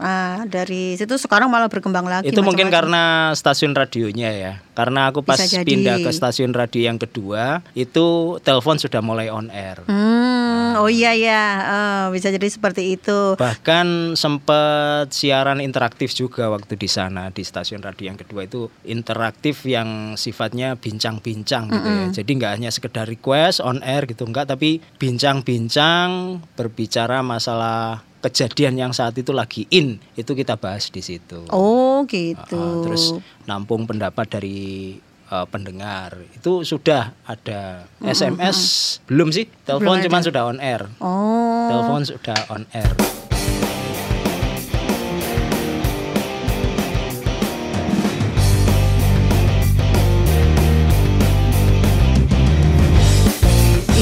Ah, 0.00 0.44
dari 0.48 0.96
situ 0.96 1.14
sekarang 1.20 1.52
malah 1.52 1.68
berkembang 1.68 2.08
lagi. 2.08 2.32
Itu 2.32 2.40
mungkin 2.40 2.72
karena 2.72 3.32
stasiun 3.36 3.76
radionya 3.76 4.30
ya. 4.32 4.52
Karena 4.78 5.10
aku 5.10 5.26
pas 5.26 5.34
Bisa 5.42 5.58
jadi. 5.58 5.66
pindah 5.66 5.96
ke 6.06 6.10
stasiun 6.14 6.54
radio 6.54 6.86
yang 6.86 7.02
kedua, 7.02 7.66
itu 7.74 8.38
telepon 8.46 8.78
sudah 8.78 9.02
mulai 9.02 9.26
on 9.26 9.50
air. 9.50 9.82
Hmm, 9.90 10.78
oh 10.78 10.86
iya 10.86 11.18
ya, 11.18 11.44
Eh, 11.68 12.04
bisa 12.14 12.30
jadi 12.30 12.46
seperti 12.46 12.94
itu. 12.94 13.34
Bahkan 13.34 14.14
sempat 14.14 15.10
siaran 15.10 15.58
interaktif 15.58 16.14
juga 16.14 16.48
waktu 16.48 16.77
di 16.78 16.86
sana 16.86 17.28
di 17.28 17.42
stasiun 17.42 17.82
radio 17.82 18.08
yang 18.08 18.16
kedua 18.16 18.46
itu 18.46 18.70
interaktif 18.82 19.66
yang 19.66 20.14
sifatnya 20.14 20.72
bincang-bincang 20.74 21.66
gitu 21.66 21.88
ya. 21.88 22.04
Jadi 22.14 22.30
nggak 22.32 22.52
hanya 22.54 22.70
sekedar 22.70 23.04
request 23.04 23.58
on 23.58 23.82
air 23.82 24.06
gitu 24.06 24.22
enggak 24.22 24.46
tapi 24.46 24.78
bincang-bincang 24.96 26.08
berbicara 26.54 27.20
masalah 27.20 28.00
kejadian 28.18 28.74
yang 28.76 28.90
saat 28.90 29.14
itu 29.14 29.30
lagi 29.30 29.66
in 29.68 29.98
itu 30.14 30.32
kita 30.32 30.54
bahas 30.54 30.88
di 30.88 30.98
situ. 30.98 31.46
Oh 31.48 32.02
gitu. 32.04 32.54
Uh, 32.54 32.82
terus 32.82 33.14
nampung 33.44 33.84
pendapat 33.84 34.26
dari 34.28 34.98
uh, 35.28 35.46
pendengar 35.46 36.18
itu 36.30 36.62
sudah 36.62 37.14
ada 37.22 37.86
SMS 38.00 38.58
belum 39.04 39.30
sih 39.30 39.46
telepon 39.62 39.98
Belum 39.98 40.04
cuman 40.04 40.20
ada. 40.20 40.26
sudah 40.26 40.42
on 40.44 40.58
air 40.58 40.82
Oh. 40.98 41.68
telepon 41.68 42.02
sudah 42.02 42.38
on 42.48 42.64
air 42.72 42.90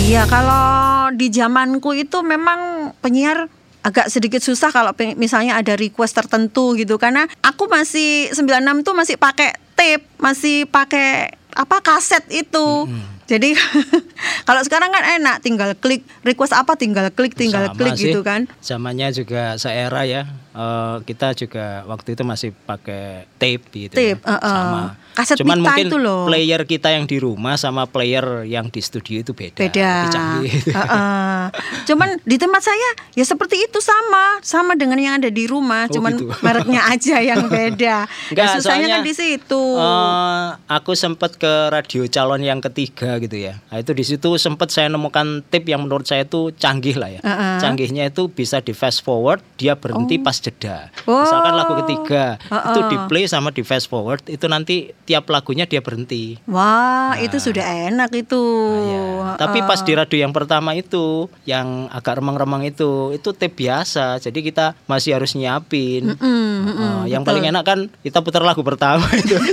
Iya, 0.07 0.23
kalau 0.31 0.67
di 1.13 1.27
zamanku 1.29 1.91
itu 1.93 2.23
memang 2.23 2.93
penyiar 3.03 3.51
agak 3.83 4.07
sedikit 4.07 4.39
susah 4.39 4.71
kalau 4.71 4.95
misalnya 5.15 5.59
ada 5.59 5.75
request 5.75 6.15
tertentu 6.15 6.75
gitu 6.75 6.95
karena 6.95 7.27
aku 7.43 7.67
masih 7.67 8.31
96 8.31 8.87
tuh 8.87 8.95
masih 8.95 9.17
pakai 9.19 9.59
tape, 9.75 10.07
masih 10.19 10.67
pakai 10.67 11.35
apa 11.51 11.83
kaset 11.83 12.23
itu. 12.31 12.87
Jadi 13.27 13.59
kalau 14.49 14.63
sekarang 14.63 14.95
kan 14.95 15.03
enak 15.19 15.43
tinggal 15.43 15.75
klik 15.75 16.07
request 16.23 16.55
apa 16.55 16.79
tinggal 16.79 17.11
klik 17.11 17.35
tinggal 17.35 17.67
Sama 17.67 17.75
klik 17.75 17.99
sih. 17.99 18.07
gitu 18.07 18.23
kan. 18.23 18.47
zamannya 18.63 19.11
juga 19.11 19.59
seera 19.59 20.07
ya 20.07 20.23
Eh, 20.57 20.97
kita 21.05 21.37
juga 21.37 21.85
waktu 21.85 22.17
itu 22.17 22.25
masih 22.25 22.49
pakai 22.65 23.29
tape 23.37 23.69
gitu 23.77 23.93
Tape, 23.93 24.17
ya. 24.17 24.25
uh-uh. 24.25 24.41
sama 24.41 24.83
Kaset 25.17 25.41
cuman 25.41 25.59
mungkin 25.59 25.89
itu 25.89 25.97
loh. 25.97 26.29
player 26.29 26.61
kita 26.63 26.93
yang 26.93 27.05
di 27.05 27.17
rumah 27.17 27.57
sama 27.57 27.85
player 27.85 28.45
yang 28.45 28.69
di 28.69 28.79
studio 28.79 29.19
itu 29.19 29.33
beda 29.33 29.65
Beda. 29.65 30.13
canggih. 30.13 30.53
Heeh. 30.77 31.43
Cuman 31.85 32.21
di 32.21 32.37
tempat 32.37 32.61
saya 32.61 32.89
ya 33.11 33.25
seperti 33.25 33.57
itu 33.59 33.81
sama, 33.81 34.39
sama 34.41 34.75
dengan 34.75 34.99
yang 34.99 35.17
ada 35.17 35.29
di 35.29 35.47
rumah, 35.47 35.89
Oh, 35.89 35.95
cuman 35.95 36.13
gitu. 36.15 36.29
mereknya 36.41 36.83
aja 36.93 37.17
yang 37.19 37.47
beda. 37.47 38.05
Enggak, 38.29 38.45
ya, 38.45 38.55
susahnya 38.55 38.61
soalnya, 38.85 38.89
kan 38.95 39.03
di 39.03 39.15
situ. 39.15 39.63
eh, 39.73 40.45
aku 40.69 40.93
sempat 40.93 41.35
ke 41.35 41.53
radio 41.71 42.05
calon 42.07 42.43
yang 42.43 42.61
ketiga 42.61 43.17
gitu 43.17 43.41
ya. 43.41 43.57
Nah, 43.67 43.79
itu 43.79 43.91
di 43.91 44.05
situ 44.05 44.37
sempat 44.37 44.69
saya 44.69 44.87
nemukan 44.89 45.41
tip 45.47 45.65
yang 45.65 45.81
menurut 45.81 46.05
saya 46.05 46.23
itu 46.23 46.53
canggih 46.53 46.95
lah 46.95 47.09
ya. 47.09 47.21
Uh-uh. 47.23 47.57
Canggihnya 47.59 48.05
itu 48.07 48.29
bisa 48.29 48.61
di 48.61 48.71
fast 48.71 49.01
forward, 49.01 49.41
dia 49.57 49.73
berhenti 49.73 50.19
pas 50.19 50.37
jeda. 50.37 50.93
Oh. 51.05 51.23
Misalkan 51.23 51.55
lagu 51.55 51.73
ketiga, 51.81 52.37
Uh-uh. 52.47 52.69
itu 52.69 52.81
di 52.87 52.97
play 53.07 53.25
sama 53.25 53.49
di 53.49 53.63
fast 53.63 53.87
forward, 53.87 54.21
itu 54.27 54.45
nanti 54.45 54.91
tiap 55.07 55.31
lagunya 55.31 55.65
dia 55.71 55.79
berhenti. 55.79 56.43
Wah, 56.51 57.15
itu 57.23 57.39
sudah 57.39 57.63
enak 57.63 58.11
itu. 58.13 58.43
Nah, 58.43 58.83
ya. 58.91 59.05
Tapi 59.39 59.63
pas 59.63 59.79
di 59.87 59.93
radio 59.95 60.19
yang 60.27 60.35
pertama 60.35 60.75
itu, 60.75 61.31
yang 61.47 61.87
agak 61.95 62.19
remang-remang 62.19 62.67
itu, 62.67 63.15
itu 63.15 63.31
tape 63.31 63.55
biasa. 63.55 64.19
Jadi 64.19 64.43
kita 64.43 64.75
masih 64.91 65.15
harus 65.15 65.39
nyiapin. 65.39 66.19
Uh, 66.19 67.07
yang 67.07 67.23
paling 67.23 67.47
enak 67.47 67.63
kan 67.63 67.79
kita 68.03 68.19
putar 68.21 68.43
lagu 68.43 68.67
pertama 68.67 69.07
itu. 69.15 69.39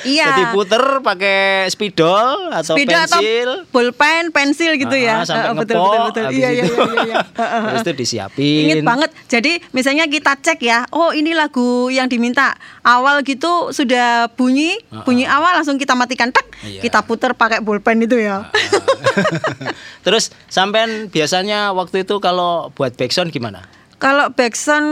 Iya. 0.00 0.32
Jadi 0.32 0.42
puter 0.56 0.82
pakai 1.04 1.68
spidol 1.68 2.50
atau 2.52 2.74
Spidol 2.74 3.00
atau 3.04 3.20
pensil. 3.20 3.50
pulpen, 3.68 4.24
pensil 4.32 4.72
gitu 4.80 4.96
ya. 4.96 5.22
Ah, 5.22 5.24
sampai 5.26 5.50
Heeh, 5.50 5.56
betul, 5.60 5.76
ngepok, 5.76 5.92
betul, 6.10 6.22
betul. 6.24 6.38
Iya, 6.40 6.48
iya, 6.50 6.64
iya, 6.64 6.64
iya, 6.64 7.02
iya. 7.04 7.16
Habis 7.68 7.82
itu 7.84 7.92
disiapin. 7.96 8.62
Ingat 8.70 8.82
banget. 8.86 9.10
Jadi 9.28 9.52
misalnya 9.74 10.04
kita 10.08 10.32
cek 10.40 10.58
ya, 10.62 10.86
oh 10.94 11.10
ini 11.12 11.36
lagu 11.36 11.92
yang 11.92 12.06
diminta 12.08 12.56
awal 12.86 13.20
gitu 13.26 13.74
sudah 13.74 14.29
bunyi, 14.34 14.78
bunyi 15.02 15.24
awal 15.24 15.58
langsung 15.58 15.76
kita 15.76 15.94
matikan 15.94 16.30
tek, 16.30 16.46
Iya. 16.60 16.80
kita 16.82 17.02
puter 17.02 17.32
pakai 17.32 17.60
pulpen 17.60 18.02
itu 18.02 18.18
ya. 18.18 18.50
Terus 20.06 20.30
sampean 20.46 21.08
biasanya 21.08 21.72
waktu 21.72 22.04
itu 22.04 22.18
kalau 22.18 22.70
buat 22.72 22.94
backsound 22.94 23.30
gimana? 23.30 23.66
Kalau 24.00 24.32
backsound 24.32 24.88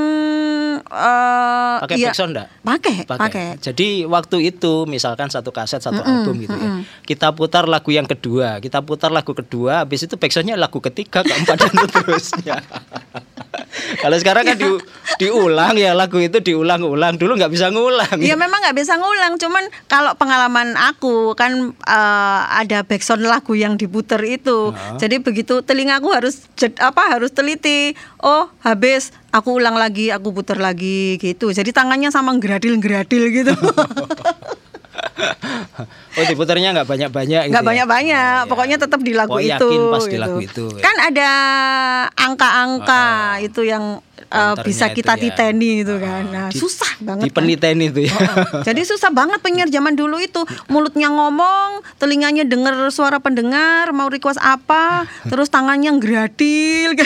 eh 0.85 1.77
Pakai 1.81 1.97
iya, 1.97 2.13
backsound 2.13 2.31
enggak? 2.37 2.49
Pakai, 2.61 2.97
pakai. 3.09 3.47
Jadi 3.57 4.05
waktu 4.05 4.53
itu 4.53 4.85
misalkan 4.85 5.33
satu 5.33 5.49
kaset 5.49 5.81
satu 5.81 6.05
album 6.05 6.37
gitu 6.45 6.53
ya. 6.53 6.85
Kita 7.09 7.33
putar 7.33 7.65
lagu 7.65 7.89
yang 7.89 8.05
kedua, 8.05 8.61
kita 8.61 8.85
putar 8.85 9.09
lagu 9.09 9.33
kedua, 9.33 9.81
habis 9.89 10.05
itu 10.05 10.21
backsoundnya 10.21 10.61
lagu 10.61 10.77
ketiga, 10.85 11.25
keempat 11.25 11.57
dan 11.57 11.73
seterusnya. 11.89 12.57
Kalau 13.99 14.17
sekarang 14.17 14.45
kan 14.45 14.57
di- 14.57 14.83
diulang 15.19 15.75
ya 15.75 15.93
lagu 15.93 16.17
itu 16.17 16.39
diulang-ulang. 16.39 17.17
Dulu 17.17 17.35
nggak 17.35 17.49
bisa 17.49 17.69
ngulang. 17.69 18.19
Iya 18.19 18.35
memang 18.35 18.61
nggak 18.61 18.77
bisa 18.77 18.95
ngulang, 18.95 19.37
cuman 19.37 19.61
kalau 19.85 20.15
pengalaman 20.15 20.75
aku 20.75 21.33
kan 21.33 21.53
eh, 21.73 22.41
ada 22.55 22.83
backsound 22.83 23.23
lagu 23.23 23.53
yang 23.53 23.75
diputer 23.75 24.21
itu, 24.21 24.71
jadi 24.95 25.19
begitu 25.19 25.61
telingaku 25.61 26.11
harus 26.11 26.47
jed- 26.55 26.79
apa 26.79 27.09
harus 27.09 27.31
teliti. 27.31 27.93
Oh 28.19 28.51
habis, 28.61 29.11
aku 29.29 29.57
ulang 29.57 29.75
lagi, 29.75 30.09
aku 30.09 30.31
puter 30.31 30.57
lagi 30.57 31.17
gitu. 31.17 31.49
Jadi 31.49 31.71
tangannya 31.71 32.11
sama 32.11 32.35
geradil-geradil 32.35 33.23
gitu. 33.33 33.55
Oh 36.15 36.25
diputarnya 36.25 36.73
nggak 36.73 36.89
banyak-banyak 36.89 37.43
gitu 37.47 37.53
nggak 37.53 37.63
ya? 37.63 37.69
banyak-banyak, 37.69 38.35
Oh, 38.35 38.43
iya. 38.43 38.51
pokoknya 38.51 38.77
tetap 38.77 39.01
di 39.01 39.13
lagu 39.13 39.31
Pokoknya 39.33 39.57
itu. 39.57 39.69
yakin 39.69 39.83
pas 39.89 40.01
di 40.01 40.09
gitu. 40.09 40.19
lagu 40.19 40.39
itu, 40.41 40.65
ya. 40.73 40.83
Kan 40.83 40.97
ada 41.01 41.31
angka-angka 42.17 43.05
itu 43.41 43.61
yang 43.63 43.85
Counternya 44.21 44.61
bisa 44.61 44.85
itu 44.87 44.97
kita 44.99 45.13
ya. 45.15 45.21
titeni 45.23 45.73
itu 45.81 45.95
kan. 45.97 46.23
Ah, 46.25 46.33
Nah 46.35 46.47
di- 46.51 46.59
susah 46.59 46.93
banget. 46.99 47.23
kan. 47.23 47.27
Dipeniten 47.31 47.77
itu 47.81 48.01
ya. 48.05 48.19
Jadi 48.63 48.83
susah 48.85 49.09
banget 49.09 49.39
penyiar 49.39 49.69
zaman 49.69 49.95
dulu 49.95 50.19
itu 50.19 50.43
mulutnya 50.67 51.09
ngomong, 51.09 51.81
telinganya 51.97 52.43
dengar 52.43 52.75
suara 52.91 53.19
pendengar, 53.19 53.89
mau 53.91 54.07
request 54.07 54.39
apa, 54.39 55.07
terus 55.31 55.47
tangannya 55.47 55.95
geradil. 55.97 56.99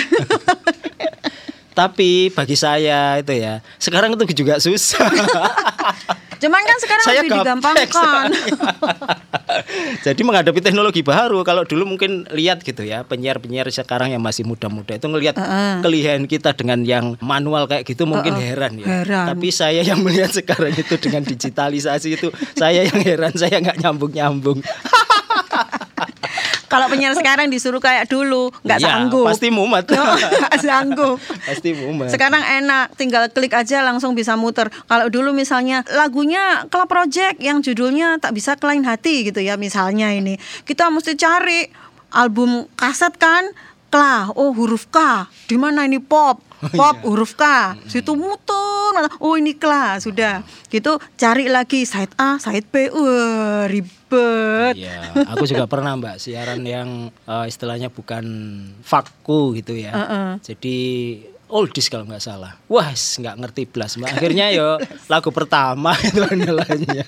Tapi 1.73 2.29
bagi 2.29 2.53
saya 2.53 3.17
itu 3.17 3.33
ya, 3.35 3.61
sekarang 3.77 4.13
itu 4.13 4.25
juga 4.35 4.57
susah. 4.59 5.09
Cuman 6.43 6.61
kan 6.67 6.77
sekarang 6.83 7.05
saya 7.07 7.21
lebih 7.23 7.39
digampangkan. 7.39 8.27
Jadi 10.07 10.21
menghadapi 10.27 10.59
teknologi 10.59 11.07
baru, 11.07 11.47
kalau 11.47 11.63
dulu 11.63 11.95
mungkin 11.95 12.27
lihat 12.35 12.67
gitu 12.67 12.83
ya, 12.83 13.07
penyiar-penyiar 13.07 13.71
sekarang 13.71 14.11
yang 14.11 14.19
masih 14.19 14.43
muda-muda 14.43 14.99
itu 14.99 15.07
ngelihat 15.07 15.39
kelihan 15.87 16.27
kita 16.27 16.51
dengan 16.59 16.83
yang 16.83 17.15
manual 17.23 17.71
kayak 17.71 17.87
gitu 17.87 18.11
mungkin 18.11 18.35
heran 18.35 18.83
ya. 18.83 19.07
heran. 19.07 19.27
Tapi 19.31 19.49
saya 19.55 19.87
yang 19.87 20.03
melihat 20.03 20.35
sekarang 20.35 20.75
itu 20.75 20.99
dengan 20.99 21.23
digitalisasi 21.23 22.19
itu, 22.19 22.29
saya 22.59 22.91
yang 22.91 22.99
heran, 23.07 23.33
saya 23.39 23.63
nggak 23.63 23.79
nyambung-nyambung. 23.79 24.59
Kalau 26.73 26.89
penyiar 26.89 27.13
sekarang 27.13 27.53
disuruh 27.53 27.85
kayak 27.85 28.09
dulu, 28.09 28.49
nggak 28.65 28.79
Iya, 28.81 28.89
sanggup. 28.89 29.29
Pasti 29.29 29.49
mumet. 29.53 29.85
Nggak 29.93 30.57
sanggup. 30.65 31.17
Pasti 31.21 31.71
mumet. 31.77 32.09
Sekarang 32.09 32.41
enak, 32.41 32.97
tinggal 32.97 33.29
klik 33.29 33.53
aja 33.53 33.85
langsung 33.85 34.17
bisa 34.17 34.33
muter. 34.41 34.73
Kalau 34.89 35.13
dulu 35.13 35.37
misalnya 35.37 35.85
lagunya 35.93 36.65
Club 36.73 36.89
Project 36.89 37.37
yang 37.45 37.61
judulnya 37.61 38.17
tak 38.17 38.33
bisa 38.33 38.57
kelain 38.57 38.89
hati 38.89 39.29
gitu 39.29 39.45
ya 39.45 39.61
misalnya 39.61 40.09
ini. 40.09 40.41
Kita 40.65 40.89
mesti 40.89 41.13
cari 41.21 41.69
album 42.17 42.65
kaset 42.73 43.13
kan, 43.21 43.53
Klah, 43.93 44.33
oh 44.33 44.57
huruf 44.57 44.89
K. 44.89 45.29
Di 45.45 45.61
mana 45.61 45.85
ini 45.85 46.01
pop? 46.01 46.41
Pop 46.71 47.03
huruf 47.03 47.35
K. 47.35 47.75
Situ 47.91 48.15
muter. 48.15 49.11
Oh 49.19 49.35
ini 49.35 49.59
Klah, 49.59 49.99
sudah. 49.99 50.47
Gitu 50.71 51.01
cari 51.19 51.51
lagi 51.51 51.83
side 51.83 52.15
A, 52.21 52.39
side 52.39 52.69
B. 52.71 52.87
Wah, 52.95 53.67
ribet. 53.67 54.79
Iya, 54.79 55.27
aku 55.27 55.49
juga 55.49 55.67
pernah 55.67 55.99
Mbak 55.99 56.17
siaran 56.23 56.63
yang 56.63 57.11
eh, 57.11 57.45
istilahnya 57.51 57.91
bukan 57.91 58.25
fakku 58.85 59.57
gitu 59.59 59.75
ya. 59.75 59.93
Jadi 60.39 60.79
oldies 61.53 61.93
kalau 61.93 62.09
nggak 62.09 62.25
salah. 62.25 62.57
Wah, 62.67 62.89
nggak 62.97 63.37
ngerti 63.37 63.63
belas 63.69 64.01
Mbak. 64.01 64.09
Akhirnya 64.09 64.47
yo 64.57 64.81
lagu 65.13 65.29
pertama 65.29 65.93
itu 66.09 66.25
andalannya. 66.25 67.05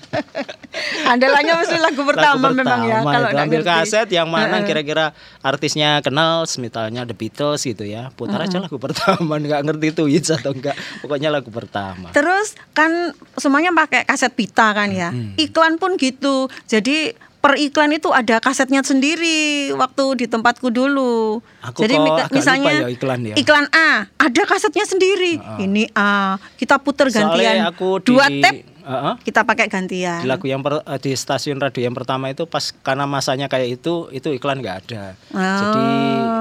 Andalannya 1.03 1.53
mesti 1.59 1.77
lagu 1.77 2.01
pertama, 2.01 2.47
Lagu 2.47 2.55
memang 2.55 2.81
ya 2.83 2.97
pertama 3.03 3.11
kalau 3.11 3.29
ambil 3.35 3.61
ngerti. 3.61 3.71
kaset 3.83 4.07
yang 4.09 4.27
mana 4.27 4.63
kira-kira 4.63 5.05
artisnya 5.39 5.99
kenal, 5.99 6.47
misalnya 6.55 7.03
The 7.03 7.13
Beatles 7.13 7.61
gitu 7.61 7.83
ya. 7.83 8.09
Putar 8.13 8.39
aja 8.39 8.57
lagu 8.57 8.79
pertama, 8.79 9.35
nggak 9.43 9.61
ngerti 9.65 9.85
itu 9.91 10.03
hits 10.07 10.29
atau 10.31 10.55
enggak. 10.55 10.73
Pokoknya 11.03 11.29
lagu 11.29 11.51
pertama. 11.51 12.09
Terus 12.09 12.55
kan 12.71 13.11
semuanya 13.35 13.75
pakai 13.75 14.07
kaset 14.07 14.31
pita 14.31 14.71
kan 14.71 14.89
ya. 14.89 15.11
Iklan 15.35 15.75
pun 15.75 15.99
gitu. 15.99 16.47
Jadi 16.65 17.13
per 17.45 17.61
iklan 17.61 17.93
itu 17.93 18.09
ada 18.09 18.41
kasetnya 18.41 18.81
sendiri 18.81 19.69
waktu 19.77 20.17
di 20.17 20.25
tempatku 20.25 20.73
dulu. 20.73 21.37
Aku 21.61 21.85
Jadi 21.85 21.93
misalnya 22.33 22.73
ya 22.73 22.89
iklan 22.89 23.21
ya. 23.21 23.35
iklan 23.37 23.69
A 23.69 24.09
ada 24.17 24.43
kasetnya 24.49 24.81
sendiri. 24.81 25.37
Ini 25.61 25.93
A. 25.93 26.41
Kita 26.57 26.81
puter 26.81 27.13
gantian 27.13 27.37
Soalnya 27.37 27.69
aku 27.69 28.01
di 28.01 28.07
dua 28.09 28.25
tape. 28.33 28.74
Heeh. 28.85 29.13
Kita 29.19 29.41
pakai 29.41 29.65
gantian. 29.65 30.21
di 30.21 30.27
lagu 30.27 30.45
yang 30.45 30.61
per- 30.61 30.81
eh, 30.81 30.99
di 30.99 31.11
stasiun 31.11 31.57
radio 31.57 31.81
yang 31.81 31.93
pertama 31.93 32.29
itu 32.29 32.45
pas 32.45 32.69
karena 32.79 33.03
masanya 33.03 33.45
kayak 33.45 33.81
itu 33.81 34.07
itu 34.09 34.29
iklan 34.31 34.61
nggak 34.61 34.77
ada 34.85 35.03
Ah. 35.31 35.59
jadi 35.59 35.83
eh, 35.83 36.33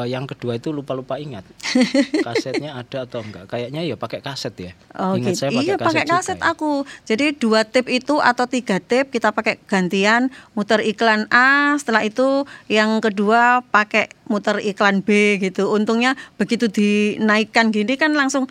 Eh, 0.00 0.04
yang 0.08 0.24
kedua 0.24 0.56
itu 0.56 0.70
lupa-lupa 0.70 1.20
ingat 1.20 1.44
kasetnya 2.24 2.72
ada 2.74 3.04
atau 3.04 3.20
enggak. 3.20 3.44
Kayaknya 3.46 3.84
ya 3.84 3.94
pakai 3.94 4.20
kaset 4.20 4.54
ya. 4.56 4.72
Oh 4.94 5.12
ingat 5.12 5.36
gitu. 5.36 5.38
saya 5.38 5.50
pakai 5.52 5.60
iya 5.62 5.74
kaset, 5.74 5.86
pakai 5.86 6.02
juga 6.02 6.14
kaset 6.16 6.38
ya. 6.38 6.44
aku. 6.48 6.72
Jadi 7.04 7.26
dua 7.34 7.60
tip 7.62 7.86
itu 7.86 8.14
atau 8.16 8.44
tiga 8.46 8.80
tip 8.80 9.10
kita 9.10 9.30
pakai 9.30 9.60
gantian 9.62 10.22
muter 10.52 10.80
iklan 10.80 11.28
A. 11.28 11.76
Setelah 11.76 12.02
itu 12.02 12.26
yang 12.66 12.98
kedua 12.98 13.60
pakai 13.66 14.08
muter 14.24 14.62
iklan 14.62 15.02
B 15.02 15.36
gitu. 15.38 15.68
Untungnya 15.68 16.16
begitu 16.36 16.70
dinaikkan 16.70 17.68
gini 17.68 17.94
kan 17.94 18.14
langsung 18.14 18.48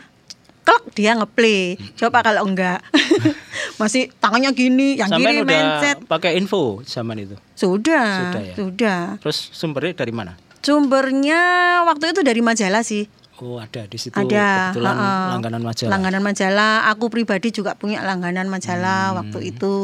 klek 0.70 0.84
dia 0.94 1.12
ngeplay. 1.14 1.74
Coba 1.96 2.22
kalau 2.22 2.46
enggak 2.46 2.86
masih 3.82 4.14
tangannya 4.16 4.54
gini, 4.54 4.96
yang 4.96 5.10
Sampean 5.10 5.34
kiri 5.34 5.42
udah 5.42 5.58
mencet. 5.58 5.98
pakai 6.06 6.38
info 6.38 6.86
zaman 6.86 7.18
itu. 7.20 7.36
Sudah, 7.54 8.30
Sudah 8.30 8.42
ya? 8.44 8.54
sudah. 8.54 9.02
Terus 9.18 9.38
sumbernya 9.50 9.98
dari 9.98 10.14
mana? 10.14 10.38
Sumbernya 10.62 11.42
waktu 11.84 12.14
itu 12.14 12.22
dari 12.22 12.40
majalah 12.40 12.82
sih. 12.82 13.10
Oh 13.40 13.56
ada 13.56 13.88
di 13.88 13.96
situ 13.96 14.12
Ada 14.12 14.76
kebetulan 14.76 14.94
heeh. 14.94 15.28
langganan 15.32 15.62
majalah. 15.62 15.92
Langganan 15.92 16.22
majalah. 16.22 16.74
Aku 16.90 17.08
pribadi 17.08 17.50
juga 17.50 17.72
punya 17.74 18.04
langganan 18.04 18.46
majalah 18.46 19.12
Hmm. 19.12 19.18
waktu 19.18 19.40
itu. 19.50 19.76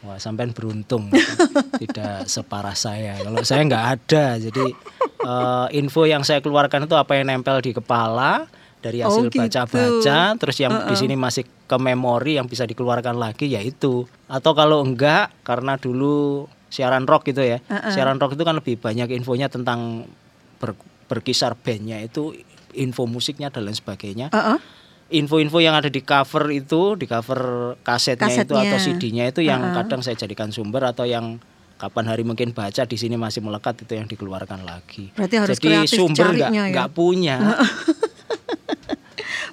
Wah 0.00 0.14
sampean 0.16 0.50
beruntung 0.50 1.10
tidak 1.82 2.24
separah 2.24 2.72
saya. 2.72 3.18
Kalau 3.18 3.42
saya 3.42 3.66
nggak 3.66 3.86
ada, 3.96 4.38
jadi 4.38 4.62
eh, 5.26 5.66
info 5.74 6.06
yang 6.06 6.22
saya 6.22 6.38
keluarkan 6.38 6.86
itu 6.86 6.94
apa 6.94 7.12
yang 7.14 7.26
nempel 7.28 7.58
di 7.58 7.74
kepala 7.74 8.46
dari 8.80 9.00
Oh, 9.00 9.06
hasil 9.06 9.28
gitu. 9.28 9.38
baca-baca, 9.38 10.18
terus 10.34 10.56
yang 10.56 10.72
di 10.84 10.94
sini 10.94 11.14
masih 11.14 11.44
ke 11.44 11.76
memori 11.76 12.34
yang 12.34 12.44
bisa 12.44 12.64
dikeluarkan 12.64 13.14
lagi 13.14 13.46
yaitu. 13.46 14.04
Atau 14.26 14.52
kalau 14.52 14.80
enggak 14.80 15.30
karena 15.40 15.76
dulu 15.76 16.44
siaran 16.66 17.04
rock 17.04 17.26
gitu 17.26 17.40
ya, 17.40 17.58
siaran 17.88 18.16
rock 18.16 18.32
itu 18.32 18.42
kan 18.42 18.54
lebih 18.54 18.76
banyak 18.76 19.12
infonya 19.12 19.46
tentang 19.46 20.08
ber- 20.56 20.78
berkisar 21.06 21.54
bandnya 21.54 21.98
itu 21.98 22.32
info 22.70 23.02
musiknya 23.02 23.50
dan 23.50 23.66
lain 23.66 23.74
sebagainya 23.74 24.30
Heeh. 24.30 24.58
info-info 25.10 25.58
yang 25.58 25.74
ada 25.74 25.90
di 25.90 25.98
cover 26.00 26.46
itu 26.48 26.94
di 26.94 27.02
cover 27.04 27.74
kasetnya, 27.82 28.30
itu 28.30 28.54
Kasetnya. 28.54 28.62
atau 28.64 28.78
CD-nya 28.78 29.24
itu 29.26 29.42
yang 29.42 29.58
kadang 29.74 30.00
saya 30.00 30.14
jadikan 30.14 30.48
sumber 30.48 30.86
atau 30.86 31.02
yang 31.02 31.42
kapan 31.74 32.06
hari 32.06 32.22
mungkin 32.22 32.52
baca 32.52 32.84
di 32.84 32.94
sini 32.94 33.18
masih 33.18 33.42
melekat 33.42 33.82
itu 33.82 33.90
yang 33.90 34.06
dikeluarkan 34.06 34.62
lagi. 34.62 35.10
Berarti 35.10 35.34
harus 35.34 35.58
Jadi 35.58 35.90
sumber 35.90 36.30
nggak 36.30 36.70
ya. 36.70 36.86
punya. 36.86 37.36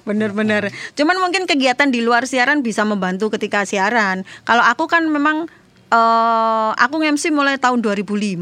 Bener-bener. 0.08 0.72
Cuman 0.96 1.20
mungkin 1.20 1.44
kegiatan 1.44 1.92
di 1.92 2.00
luar 2.00 2.24
siaran 2.24 2.64
bisa 2.64 2.80
membantu 2.88 3.28
ketika 3.36 3.68
siaran. 3.68 4.24
Kalau 4.48 4.64
aku 4.64 4.88
kan 4.88 5.04
memang 5.04 5.52
eh 5.88 6.70
aku 6.76 6.94
nge-MC 7.00 7.32
mulai 7.32 7.56
tahun 7.56 7.80
2005. 7.80 8.36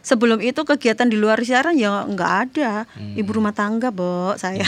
Sebelum 0.00 0.38
itu 0.40 0.60
kegiatan 0.64 1.08
di 1.08 1.16
luar 1.20 1.40
siaran 1.44 1.76
ya 1.76 2.04
nggak 2.08 2.32
ada. 2.48 2.88
Ibu 2.96 3.30
rumah 3.36 3.52
tangga, 3.52 3.92
Bo, 3.92 4.32
saya. 4.40 4.64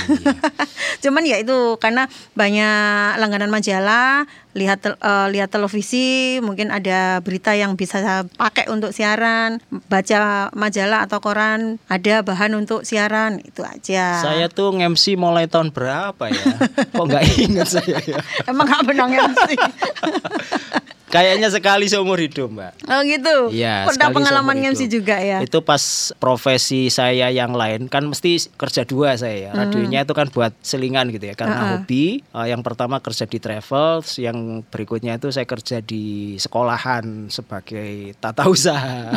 Cuman 1.04 1.24
ya 1.24 1.40
itu 1.40 1.76
karena 1.80 2.04
banyak 2.36 3.16
langganan 3.16 3.48
majalah, 3.48 4.28
lihat 4.58 4.84
eh, 4.84 5.26
lihat 5.32 5.48
televisi, 5.54 6.38
mungkin 6.42 6.74
ada 6.74 7.22
berita 7.22 7.54
yang 7.54 7.78
bisa 7.78 8.02
saya 8.02 8.26
pakai 8.26 8.68
untuk 8.68 8.90
siaran, 8.90 9.62
baca 9.88 10.50
majalah 10.52 11.06
atau 11.06 11.22
koran, 11.22 11.78
ada 11.86 12.20
bahan 12.26 12.58
untuk 12.58 12.82
siaran, 12.82 13.40
itu 13.40 13.62
aja. 13.62 14.20
Saya 14.20 14.50
tuh 14.50 14.74
nge-MC 14.76 15.14
mulai 15.14 15.46
tahun 15.46 15.70
berapa 15.70 16.28
ya? 16.28 16.44
Kok 16.98 17.04
nggak 17.06 17.24
ingat 17.38 17.68
saya 17.68 17.98
ya? 18.02 18.18
Emang 18.50 18.66
gak 18.66 18.82
pernah 18.84 19.06
MC? 19.06 19.50
Kayaknya 21.08 21.48
sekali 21.48 21.88
seumur 21.88 22.20
hidup, 22.20 22.52
Mbak. 22.52 22.72
Oh 22.84 23.00
gitu. 23.00 23.36
Iya, 23.48 23.88
Pernah 23.88 24.08
pengalaman 24.12 24.56
MC 24.60 24.84
hidup. 24.84 25.00
juga 25.00 25.16
ya. 25.16 25.40
Itu 25.40 25.64
pas 25.64 26.12
profesi 26.20 26.92
saya 26.92 27.32
yang 27.32 27.56
lain 27.56 27.88
kan 27.88 28.04
mesti 28.04 28.36
kerja 28.60 28.84
dua 28.84 29.16
saya 29.16 29.48
ya. 29.48 29.50
Radionya 29.56 30.04
itu 30.04 30.12
kan 30.12 30.28
buat 30.28 30.52
selingan 30.60 31.08
gitu 31.08 31.32
ya 31.32 31.34
karena 31.34 31.80
hobi. 31.80 32.20
Eh, 32.20 32.46
yang 32.52 32.60
pertama 32.60 33.00
kerja 33.00 33.24
di 33.24 33.38
travel, 33.40 34.04
yang 34.20 34.60
berikutnya 34.68 35.16
itu 35.16 35.32
saya 35.32 35.48
kerja 35.48 35.80
di 35.80 36.36
sekolahan 36.36 37.32
sebagai 37.32 38.12
tata 38.20 38.44
usaha. 38.48 39.16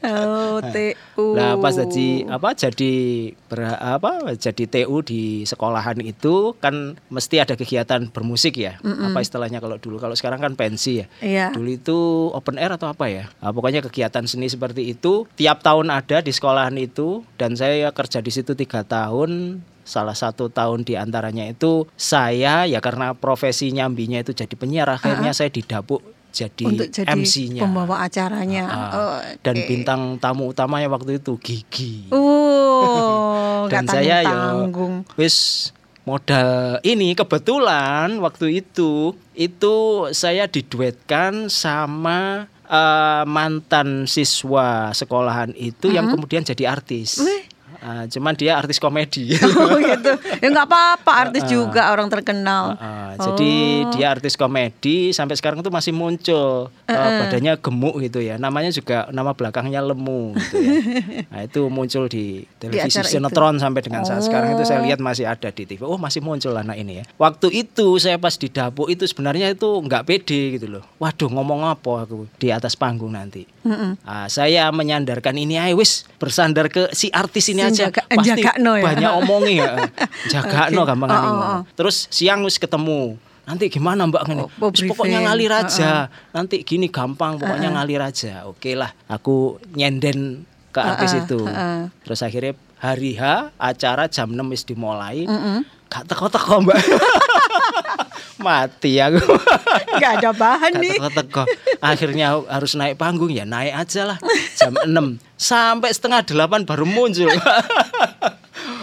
Oh, 0.00 0.58
TU. 0.64 1.36
Nah, 1.36 1.60
pas 1.60 1.76
jadi 1.76 2.24
apa 2.26 2.56
jadi 2.56 2.94
ber, 3.48 3.60
apa 3.76 4.32
jadi 4.36 4.64
TU 4.64 5.04
di 5.04 5.44
sekolahan 5.44 6.00
itu 6.00 6.56
kan 6.56 6.96
mesti 7.12 7.36
ada 7.42 7.54
kegiatan 7.54 8.08
bermusik 8.08 8.56
ya. 8.56 8.80
Apa 8.80 9.20
istilahnya 9.20 9.60
kalau 9.60 9.76
dulu 9.76 10.00
kalau 10.00 10.16
sekarang 10.16 10.40
kan 10.40 10.52
pensi 10.56 10.79
ya. 10.86 11.06
Iya. 11.20 11.46
Dulu 11.52 11.68
itu 11.68 11.98
open 12.30 12.56
air 12.56 12.72
atau 12.72 12.88
apa 12.88 13.06
ya? 13.06 13.28
Nah, 13.38 13.52
pokoknya 13.52 13.82
kegiatan 13.82 14.24
seni 14.24 14.46
seperti 14.46 14.88
itu 14.88 15.28
tiap 15.34 15.60
tahun 15.60 15.90
ada 15.90 16.20
di 16.20 16.30
sekolahan 16.30 16.74
itu 16.76 17.20
dan 17.36 17.52
saya 17.52 17.90
kerja 17.90 18.18
di 18.18 18.30
situ 18.30 18.56
tiga 18.56 18.80
tahun. 18.80 19.60
Salah 19.80 20.14
satu 20.14 20.46
tahun 20.46 20.86
di 20.86 20.94
antaranya 20.94 21.50
itu 21.50 21.88
saya 21.98 22.62
ya 22.62 22.78
karena 22.78 23.10
profesi 23.12 23.74
nyambinya 23.74 24.22
itu 24.22 24.30
jadi 24.30 24.54
penyiar 24.54 24.86
akhirnya 24.86 25.34
saya 25.34 25.50
didapuk 25.50 25.98
jadi, 26.30 26.62
Untuk 26.62 26.88
jadi 26.94 27.10
MC-nya. 27.10 27.58
pembawa 27.66 28.06
acaranya. 28.06 28.64
Ah, 28.70 28.90
Oh, 28.94 29.18
dan 29.42 29.54
oke. 29.58 29.66
bintang 29.66 30.00
tamu 30.22 30.46
utamanya 30.46 30.86
waktu 30.86 31.18
itu 31.18 31.34
Gigi. 31.42 32.06
Oh, 32.14 33.66
dan 33.72 33.82
saya 33.90 34.22
ya 34.22 34.62
wis 35.18 35.70
modal 36.08 36.80
ini 36.86 37.12
kebetulan 37.12 38.16
waktu 38.22 38.64
itu 38.64 39.12
itu 39.36 39.76
saya 40.14 40.46
diduetkan 40.46 41.50
sama 41.52 42.48
eh, 42.64 43.24
mantan 43.26 44.06
siswa 44.06 44.94
sekolahan 44.94 45.52
itu 45.58 45.90
yang 45.90 46.08
kemudian 46.12 46.46
jadi 46.46 46.72
artis. 46.72 47.20
Wih. 47.20 47.49
Ah, 47.80 48.04
cuman 48.04 48.32
dia 48.32 48.54
artis 48.54 48.76
komedi. 48.76 49.32
Oh 49.50 49.76
gitu. 49.76 50.12
Ya 50.38 50.48
nggak 50.48 50.66
apa-apa 50.66 51.12
artis 51.22 51.44
juga 51.44 51.88
orang 51.88 52.06
terkenal. 52.06 52.76
Ah, 52.76 53.16
Jadi 53.18 53.52
Oh. 53.80 53.90
dia 53.90 54.10
artis 54.10 54.34
komedi 54.34 55.10
sampai 55.10 55.34
sekarang 55.34 55.60
tuh 55.60 55.70
masih 55.70 55.90
muncul 55.90 56.68
Eh, 56.84 56.92
badannya 56.92 57.56
gemuk 57.56 57.96
gitu 57.98 58.18
ya. 58.18 58.36
Namanya 58.36 58.68
juga 58.68 59.08
nama 59.08 59.30
belakangnya 59.30 59.80
lemu 59.80 60.34
gitu 60.36 60.56
ya. 60.56 60.72
Nah, 61.30 61.40
itu 61.42 61.60
muncul 61.66 62.04
di 62.06 62.24
televisi 62.56 62.98
itu. 62.98 63.08
sinetron 63.10 63.56
sampai 63.56 63.80
dengan 63.80 64.02
saat 64.02 64.22
sekarang 64.22 64.54
itu 64.54 64.64
saya 64.64 64.80
Oh. 64.80 64.84
lihat 64.84 64.98
masih 64.98 65.24
ada 65.24 65.48
di 65.48 65.64
TV. 65.64 65.80
Oh, 65.82 65.96
masih 65.96 66.20
muncul 66.20 66.52
anak 66.52 66.76
ini 66.76 67.00
ya. 67.00 67.04
Waktu 67.16 67.48
itu 67.56 67.96
saya 67.96 68.16
pas 68.16 68.34
di 68.34 68.48
dapur 68.48 68.86
itu 68.86 69.04
sebenarnya 69.04 69.48
itu 69.48 69.66
nggak 69.66 70.02
pede 70.04 70.56
gitu 70.56 70.66
loh. 70.68 70.84
Waduh, 70.98 71.28
ngomong 71.28 71.64
apa 71.64 72.04
aku 72.04 72.28
di 72.36 72.50
atas 72.50 72.74
panggung 72.74 73.12
nanti. 73.12 73.46
Ah, 74.02 74.26
saya 74.26 74.68
menyandarkan 74.70 75.32
ini 75.34 75.56
ayo 75.56 75.78
wis 75.78 76.04
bersandar 76.16 76.66
ke 76.66 76.90
si 76.90 77.08
artis 77.10 77.48
ini 77.48 77.62
Si 77.62 77.69
aja 77.70 77.86
jaga- 77.86 78.06
pasti 78.06 78.28
jagakno 78.34 78.72
ya. 78.74 78.84
banyak 78.84 79.12
omongin 79.16 79.56
ya. 79.60 79.72
Jagakno 80.32 80.80
Oke. 80.82 80.88
gampang 80.88 81.08
Oh, 81.08 81.22
oh, 81.22 81.38
oh. 81.56 81.60
terus 81.72 82.10
siang 82.10 82.42
wis 82.42 82.56
ketemu. 82.56 83.14
Nanti 83.40 83.66
gimana 83.66 84.04
mbak 84.04 84.22
ngene? 84.26 84.42
Oh, 84.42 84.50
oh, 84.60 84.70
pokoknya 84.70 85.24
ngalir 85.24 85.50
aja 85.50 86.06
nanti 86.30 86.62
gini 86.62 86.86
gampang 86.86 87.34
pokoknya 87.34 87.72
ngalir 87.72 87.98
aja 87.98 88.44
oke 88.44 88.74
lah 88.74 88.94
aku 89.06 89.58
nyenden 89.72 90.46
ke 90.68 90.78
artis 90.78 91.10
Uh-uh, 91.12 91.22
itu. 91.24 91.40
Uh-uh. 91.42 91.90
terus 92.00 92.20
akhirnya 92.20 92.54
hari 92.78 93.12
H 93.12 93.50
acara 93.56 94.06
jam 94.06 94.30
6 94.30 94.38
wis 94.46 94.62
dimulai. 94.62 95.26
Mm-mm. 95.26 95.66
gak 95.86 96.06
teko-teko 96.06 96.62
mbak 96.62 96.78
mati 98.40 98.96
aku 98.98 99.20
Nggak 100.00 100.12
ada 100.22 100.30
bahan 100.32 100.72
nih. 100.80 100.96
teko-teko. 100.96 101.44
Akhirnya 101.78 102.40
harus 102.48 102.72
naik 102.74 102.96
panggung 102.96 103.28
ya 103.28 103.44
naik 103.44 103.76
aja 103.76 104.14
lah 104.14 104.18
jam 104.56 104.72
6 104.86 105.20
sampai 105.36 105.90
setengah 105.92 106.24
delapan 106.24 106.64
baru 106.64 106.84
muncul. 106.84 107.28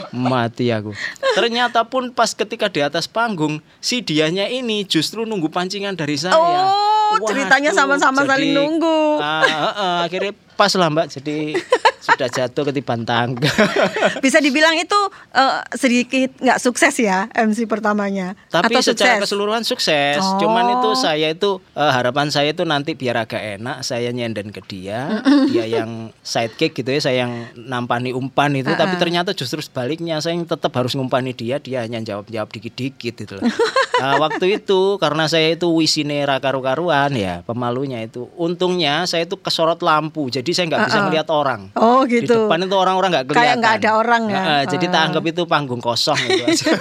Mati 0.10 0.72
aku. 0.74 0.96
Ternyata 1.36 1.86
pun 1.86 2.10
pas 2.10 2.32
ketika 2.34 2.72
di 2.72 2.82
atas 2.82 3.06
panggung 3.06 3.60
si 3.78 4.02
dianya 4.02 4.50
ini 4.50 4.82
justru 4.82 5.28
nunggu 5.28 5.52
pancingan 5.52 5.94
dari 5.94 6.18
saya. 6.18 6.34
Oh, 6.34 7.20
ceritanya 7.28 7.70
sama-sama 7.76 8.26
saling 8.26 8.56
nunggu. 8.56 9.22
ah, 9.22 9.44
ah, 9.44 9.74
ah, 9.76 9.98
akhirnya 10.08 10.34
pas 10.58 10.74
lah 10.74 10.90
mbak 10.90 11.14
jadi 11.14 11.54
sudah 12.02 12.30
jatuh 12.30 12.64
ketiban 12.72 13.04
tangga. 13.04 13.50
Bisa 14.26 14.38
dibilang 14.40 14.76
itu 14.78 15.00
eh, 15.34 15.60
sedikit 15.74 16.38
nggak 16.42 16.60
sukses 16.62 16.94
ya 17.00 17.28
MC 17.34 17.66
pertamanya. 17.66 18.34
Tapi 18.50 18.74
Atau 18.78 18.94
secara 18.94 19.18
sukses? 19.18 19.24
keseluruhan 19.28 19.64
sukses. 19.66 20.22
Oh. 20.22 20.40
Cuman 20.42 20.80
itu 20.80 20.90
saya 21.00 21.28
itu 21.32 21.58
eh, 21.74 21.92
harapan 21.92 22.30
saya 22.30 22.52
itu 22.52 22.64
nanti 22.68 22.94
biar 22.94 23.26
agak 23.28 23.62
enak 23.62 23.82
saya 23.82 24.10
nyenden 24.12 24.52
ke 24.52 24.62
dia, 24.68 25.22
dia 25.50 25.66
yang 25.66 26.12
sidekick 26.22 26.78
gitu 26.78 26.90
ya, 26.94 27.00
saya 27.02 27.16
yang 27.28 27.34
nampani 27.56 28.12
umpan 28.12 28.54
itu. 28.58 28.70
Tapi 28.74 28.96
ternyata 29.00 29.32
justru 29.32 29.64
sebaliknya 29.64 30.20
saya 30.20 30.36
yang 30.36 30.46
tetap 30.46 30.74
harus 30.76 30.94
ngumpani 30.94 31.32
dia, 31.34 31.58
dia 31.62 31.84
hanya 31.86 32.02
jawab-jawab 32.04 32.50
dikit-dikit 32.52 33.14
gitu 33.24 33.34
loh. 33.40 33.46
Nah, 33.98 34.22
waktu 34.22 34.62
itu 34.62 35.02
karena 35.02 35.26
saya 35.26 35.58
itu 35.58 35.74
wisine 35.74 36.22
ra 36.22 36.38
karu-karuan 36.38 37.10
ya, 37.18 37.42
pemalunya 37.50 38.06
itu. 38.06 38.30
Untungnya 38.38 39.10
saya 39.10 39.26
itu 39.26 39.42
kesorot 39.42 39.82
lampu, 39.82 40.30
jadi 40.30 40.46
saya 40.54 40.70
nggak 40.70 40.84
bisa 40.86 41.00
melihat 41.10 41.28
orang. 41.34 41.74
Oh 41.74 41.87
Di 42.04 42.22
gitu. 42.22 42.34
depan 42.46 42.60
itu 42.62 42.76
orang-orang 42.76 43.10
nggak 43.12 43.26
kelihatan. 43.26 43.42
Kayak 43.44 43.56
nggak 43.58 43.74
ada 43.80 43.90
orang 43.94 44.22
ya. 44.28 44.38
Heeh, 44.38 44.62
jadi 44.70 44.86
tak 44.88 45.00
Ah. 45.00 45.06
anggap 45.10 45.24
itu 45.26 45.42
panggung 45.46 45.82
kosong 45.82 46.18
gitu 46.20 46.44
aja. 46.44 46.66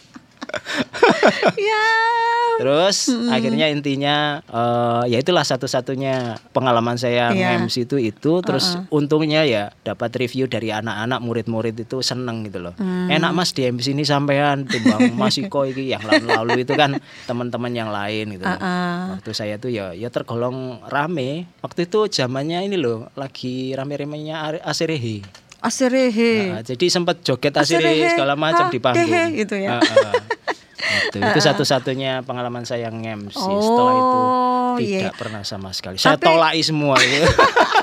ya. 1.70 1.84
Terus 2.60 3.08
akhirnya 3.32 3.72
intinya 3.72 4.44
eh, 4.44 5.02
ya 5.08 5.18
itulah 5.18 5.40
satu-satunya 5.40 6.36
pengalaman 6.50 6.94
saya 6.94 7.32
Iya. 7.32 7.56
MC 7.58 7.88
itu 7.88 7.96
itu 7.96 8.32
terus 8.40 8.76
untungnya 8.90 9.42
ya 9.42 9.72
dapat 9.80 10.12
review 10.14 10.44
dari 10.44 10.68
anak-anak 10.68 11.24
murid-murid 11.24 11.72
itu 11.74 12.04
seneng 12.04 12.44
gitu 12.44 12.60
loh. 12.60 12.76
Mm. 12.76 13.16
Enak 13.16 13.32
Mas 13.32 13.50
di 13.50 13.64
MC 13.64 13.96
ini 13.96 14.04
sampean 14.04 14.68
timbang 14.68 15.08
Mas 15.20 15.40
Iko 15.40 15.64
iki 15.64 15.88
yang 15.88 16.04
lalu-lalu 16.04 16.62
itu 16.62 16.76
kan 16.76 17.00
teman-teman 17.24 17.72
yang 17.72 17.88
lain 17.88 18.36
gitu. 18.36 18.44
loh. 18.44 18.52
Uh-uh. 18.52 19.16
Waktu 19.16 19.30
saya 19.32 19.56
tuh 19.56 19.72
ya 19.72 19.96
ya 19.96 20.12
tergolong 20.12 20.84
rame. 20.84 21.48
Waktu 21.60 21.88
itu 21.88 22.12
zamannya 22.12 22.60
ini 22.62 22.76
loh 22.76 23.08
lagi 23.14 23.72
rame-ramenya 23.72 24.36
Are- 24.36 24.62
Aserehe. 24.62 25.24
Aserehe. 25.60 26.56
Nah, 26.56 26.62
jadi 26.62 26.86
sempat 26.88 27.20
joget 27.20 27.52
Aserehe 27.52 28.08
segala 28.10 28.32
macam 28.32 28.68
di 28.68 28.80
panggung. 28.80 29.04
dehe, 29.06 29.44
gitu 29.44 29.56
ya. 29.56 29.76
Heeh. 29.76 30.29
Itu, 30.80 31.16
itu 31.18 31.40
satu-satunya 31.40 32.22
pengalaman 32.22 32.62
saya 32.62 32.88
nge-MC. 32.88 33.36
Setelah 33.36 33.92
itu 33.92 34.18
Oh, 34.70 34.78
tidak 34.78 35.10
iya. 35.10 35.18
pernah 35.18 35.42
sama 35.42 35.70
sekali. 35.70 35.98
Saya 35.98 36.14
Tapi- 36.14 36.30
semua 36.62 36.96
gitu. 36.96 37.26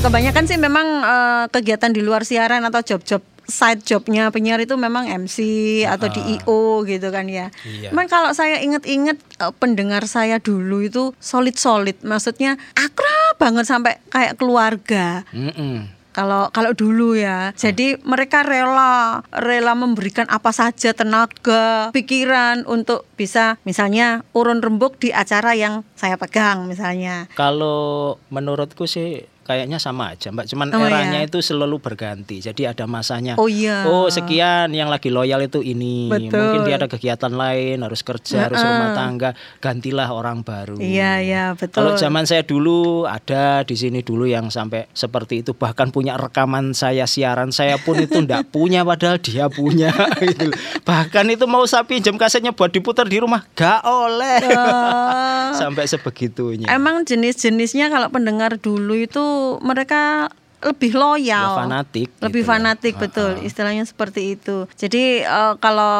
kebanyakan 0.00 0.44
sih 0.48 0.56
memang 0.56 0.86
eh, 1.04 1.44
kegiatan 1.52 1.92
di 1.92 2.00
luar 2.00 2.24
siaran 2.24 2.64
atau 2.64 2.80
job-job 2.80 3.20
side 3.50 3.82
jobnya 3.82 4.30
penyiar 4.30 4.62
itu 4.62 4.78
memang 4.78 5.10
MC 5.10 5.36
atau 5.84 6.06
di 6.08 6.40
IO 6.40 6.86
gitu 6.86 7.10
kan 7.10 7.26
ya. 7.26 7.50
Iya. 7.66 7.90
Cuman 7.90 8.06
kalau 8.08 8.32
saya 8.32 8.64
inget-inget 8.64 9.20
eh, 9.20 9.52
pendengar 9.60 10.08
saya 10.08 10.40
dulu 10.40 10.80
itu 10.80 11.12
solid-solid, 11.20 12.00
maksudnya 12.00 12.56
akrab 12.72 13.36
banget 13.36 13.68
sampai 13.68 14.00
kayak 14.08 14.40
keluarga. 14.40 15.28
Mm-mm. 15.36 16.00
Kalau 16.10 16.50
kalau 16.50 16.74
dulu 16.74 17.14
ya, 17.14 17.54
jadi 17.54 17.94
mereka 18.02 18.42
rela 18.42 19.22
rela 19.30 19.78
memberikan 19.78 20.26
apa 20.26 20.50
saja 20.50 20.90
tenaga, 20.90 21.94
pikiran 21.94 22.66
untuk 22.66 23.06
bisa 23.14 23.62
misalnya 23.62 24.26
urun 24.34 24.58
rembuk 24.58 24.98
di 24.98 25.14
acara 25.14 25.54
yang 25.54 25.86
saya 25.94 26.18
pegang 26.18 26.66
misalnya. 26.66 27.30
Kalau 27.38 28.18
menurutku 28.26 28.90
sih 28.90 29.30
kayaknya 29.50 29.82
sama 29.82 30.14
aja, 30.14 30.30
Mbak. 30.30 30.46
Cuman 30.46 30.68
Oh, 30.70 30.86
eranya 30.86 31.18
iya. 31.18 31.26
itu 31.26 31.42
selalu 31.42 31.82
berganti. 31.82 32.38
Jadi 32.38 32.62
ada 32.70 32.86
masanya. 32.86 33.34
Oh, 33.34 33.50
iya. 33.50 33.90
Oh, 33.90 34.06
sekian 34.06 34.70
yang 34.70 34.86
lagi 34.86 35.10
loyal 35.10 35.42
itu 35.42 35.58
ini. 35.66 36.06
Betul. 36.06 36.38
Mungkin 36.38 36.60
dia 36.70 36.78
ada 36.78 36.86
kegiatan 36.86 37.34
lain, 37.34 37.82
harus 37.82 38.06
kerja, 38.06 38.46
harus 38.46 38.62
rumah 38.62 38.94
tangga, 38.94 39.34
gantilah 39.58 40.06
orang 40.14 40.46
baru. 40.46 40.78
Iya 40.78 41.12
iya 41.18 41.44
betul. 41.58 41.82
Kalau 41.82 41.92
zaman 41.98 42.22
saya 42.30 42.46
dulu 42.46 43.10
ada 43.10 43.66
di 43.66 43.74
sini 43.74 44.06
dulu 44.06 44.30
yang 44.30 44.46
sampai 44.54 44.86
seperti 44.94 45.42
itu 45.42 45.58
bahkan 45.58 45.90
punya 45.90 46.14
rekaman 46.14 46.70
saya 46.70 47.10
siaran 47.10 47.50
saya 47.50 47.80
pun 47.82 47.98
itu 47.98 48.22
ndak 48.22 48.48
punya 48.54 48.86
padahal 48.86 49.18
dia 49.18 49.50
punya 49.50 49.90
gitu. 50.22 50.54
Bahkan 50.86 51.26
itu 51.34 51.44
mau 51.50 51.66
saya 51.66 51.82
pinjam 51.82 52.14
kasetnya 52.14 52.54
buat 52.54 52.70
diputar 52.70 53.10
di 53.10 53.18
rumah 53.18 53.42
gak 53.58 53.82
oleh. 53.82 54.38
Eh, 54.46 55.46
sampai 55.60 55.88
sebegitunya. 55.88 56.70
Emang 56.70 57.02
jenis-jenisnya 57.02 57.90
kalau 57.90 58.12
pendengar 58.12 58.60
dulu 58.60 58.94
itu 58.94 59.24
mereka 59.60 60.28
lebih 60.60 60.92
Ya, 60.92 61.00
loyal, 61.00 61.56
fanatik 61.56 62.08
lebih 62.20 62.44
gitu 62.44 62.44
ya. 62.44 62.50
fanatik 62.52 62.94
betul, 63.00 63.32
istilahnya 63.40 63.88
seperti 63.88 64.36
itu. 64.36 64.68
Jadi 64.76 65.24
eh, 65.24 65.54
kalau 65.56 65.96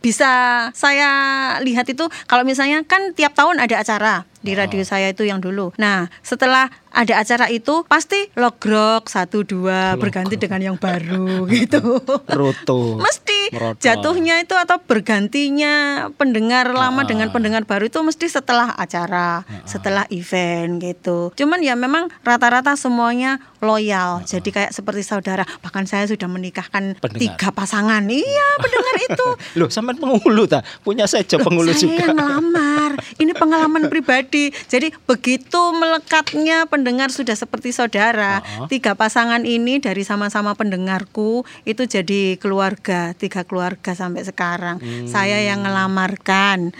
bisa 0.00 0.32
saya 0.72 1.10
lihat 1.60 1.84
itu, 1.84 2.08
kalau 2.24 2.40
misalnya 2.40 2.80
kan 2.88 3.12
tiap 3.12 3.36
tahun 3.36 3.60
ada 3.60 3.84
acara 3.84 4.24
di 4.40 4.52
radio 4.52 4.80
saya 4.82 5.12
itu 5.12 5.22
yang 5.22 5.38
dulu. 5.38 5.72
Nah 5.76 6.08
setelah 6.20 6.68
ada 6.90 7.22
acara 7.22 7.46
itu 7.46 7.86
pasti 7.86 8.26
logrok 8.34 9.06
satu 9.06 9.46
dua 9.46 9.94
berganti 9.94 10.34
dengan 10.34 10.60
yang 10.72 10.76
baru 10.76 11.44
gitu. 11.54 12.02
Roto. 12.26 12.98
mesti 12.98 13.52
jatuhnya 13.78 14.42
itu 14.42 14.54
atau 14.54 14.78
bergantinya 14.82 16.06
pendengar 16.14 16.70
lama 16.70 17.02
dengan 17.02 17.30
pendengar 17.30 17.66
baru 17.66 17.86
itu 17.86 17.98
mesti 18.00 18.26
setelah 18.26 18.74
acara, 18.74 19.42
setelah 19.66 20.06
event 20.10 20.78
gitu. 20.78 21.30
Cuman 21.34 21.60
ya 21.60 21.74
memang 21.74 22.08
rata-rata 22.22 22.74
semuanya 22.74 23.38
loyal. 23.60 24.22
Jadi 24.24 24.50
kayak 24.50 24.72
seperti 24.72 25.02
saudara. 25.02 25.42
Bahkan 25.60 25.84
saya 25.84 26.06
sudah 26.06 26.26
menikahkan 26.26 26.96
Pendengar. 26.98 27.20
tiga 27.36 27.48
pasangan. 27.52 28.02
Iya, 28.06 28.48
pendengar 28.58 28.94
itu. 29.10 29.26
Loh, 29.58 29.68
sampai 29.68 29.94
penghulu 29.98 30.46
ta? 30.46 30.62
Punya 30.82 31.04
saya 31.04 31.26
penghulu 31.26 31.70
saya 31.70 31.82
juga. 31.82 32.06
yang 32.06 32.16
ngelamar. 32.16 32.90
Ini 33.18 33.32
pengalaman 33.34 33.82
pribadi. 33.92 34.29
Jadi 34.70 34.94
begitu 35.04 35.60
melekatnya 35.74 36.70
pendengar 36.70 37.10
sudah 37.10 37.34
seperti 37.34 37.74
saudara. 37.74 38.40
Uh-uh. 38.40 38.70
Tiga 38.70 38.94
pasangan 38.94 39.42
ini 39.42 39.82
dari 39.82 40.06
sama-sama 40.06 40.54
pendengarku 40.54 41.42
itu 41.66 41.82
jadi 41.84 42.38
keluarga, 42.38 43.12
tiga 43.18 43.42
keluarga 43.42 43.92
sampai 43.98 44.22
sekarang. 44.22 44.78
Hmm. 44.78 45.10
Saya 45.10 45.42
yang 45.42 45.66
ngelamarkan. 45.66 46.70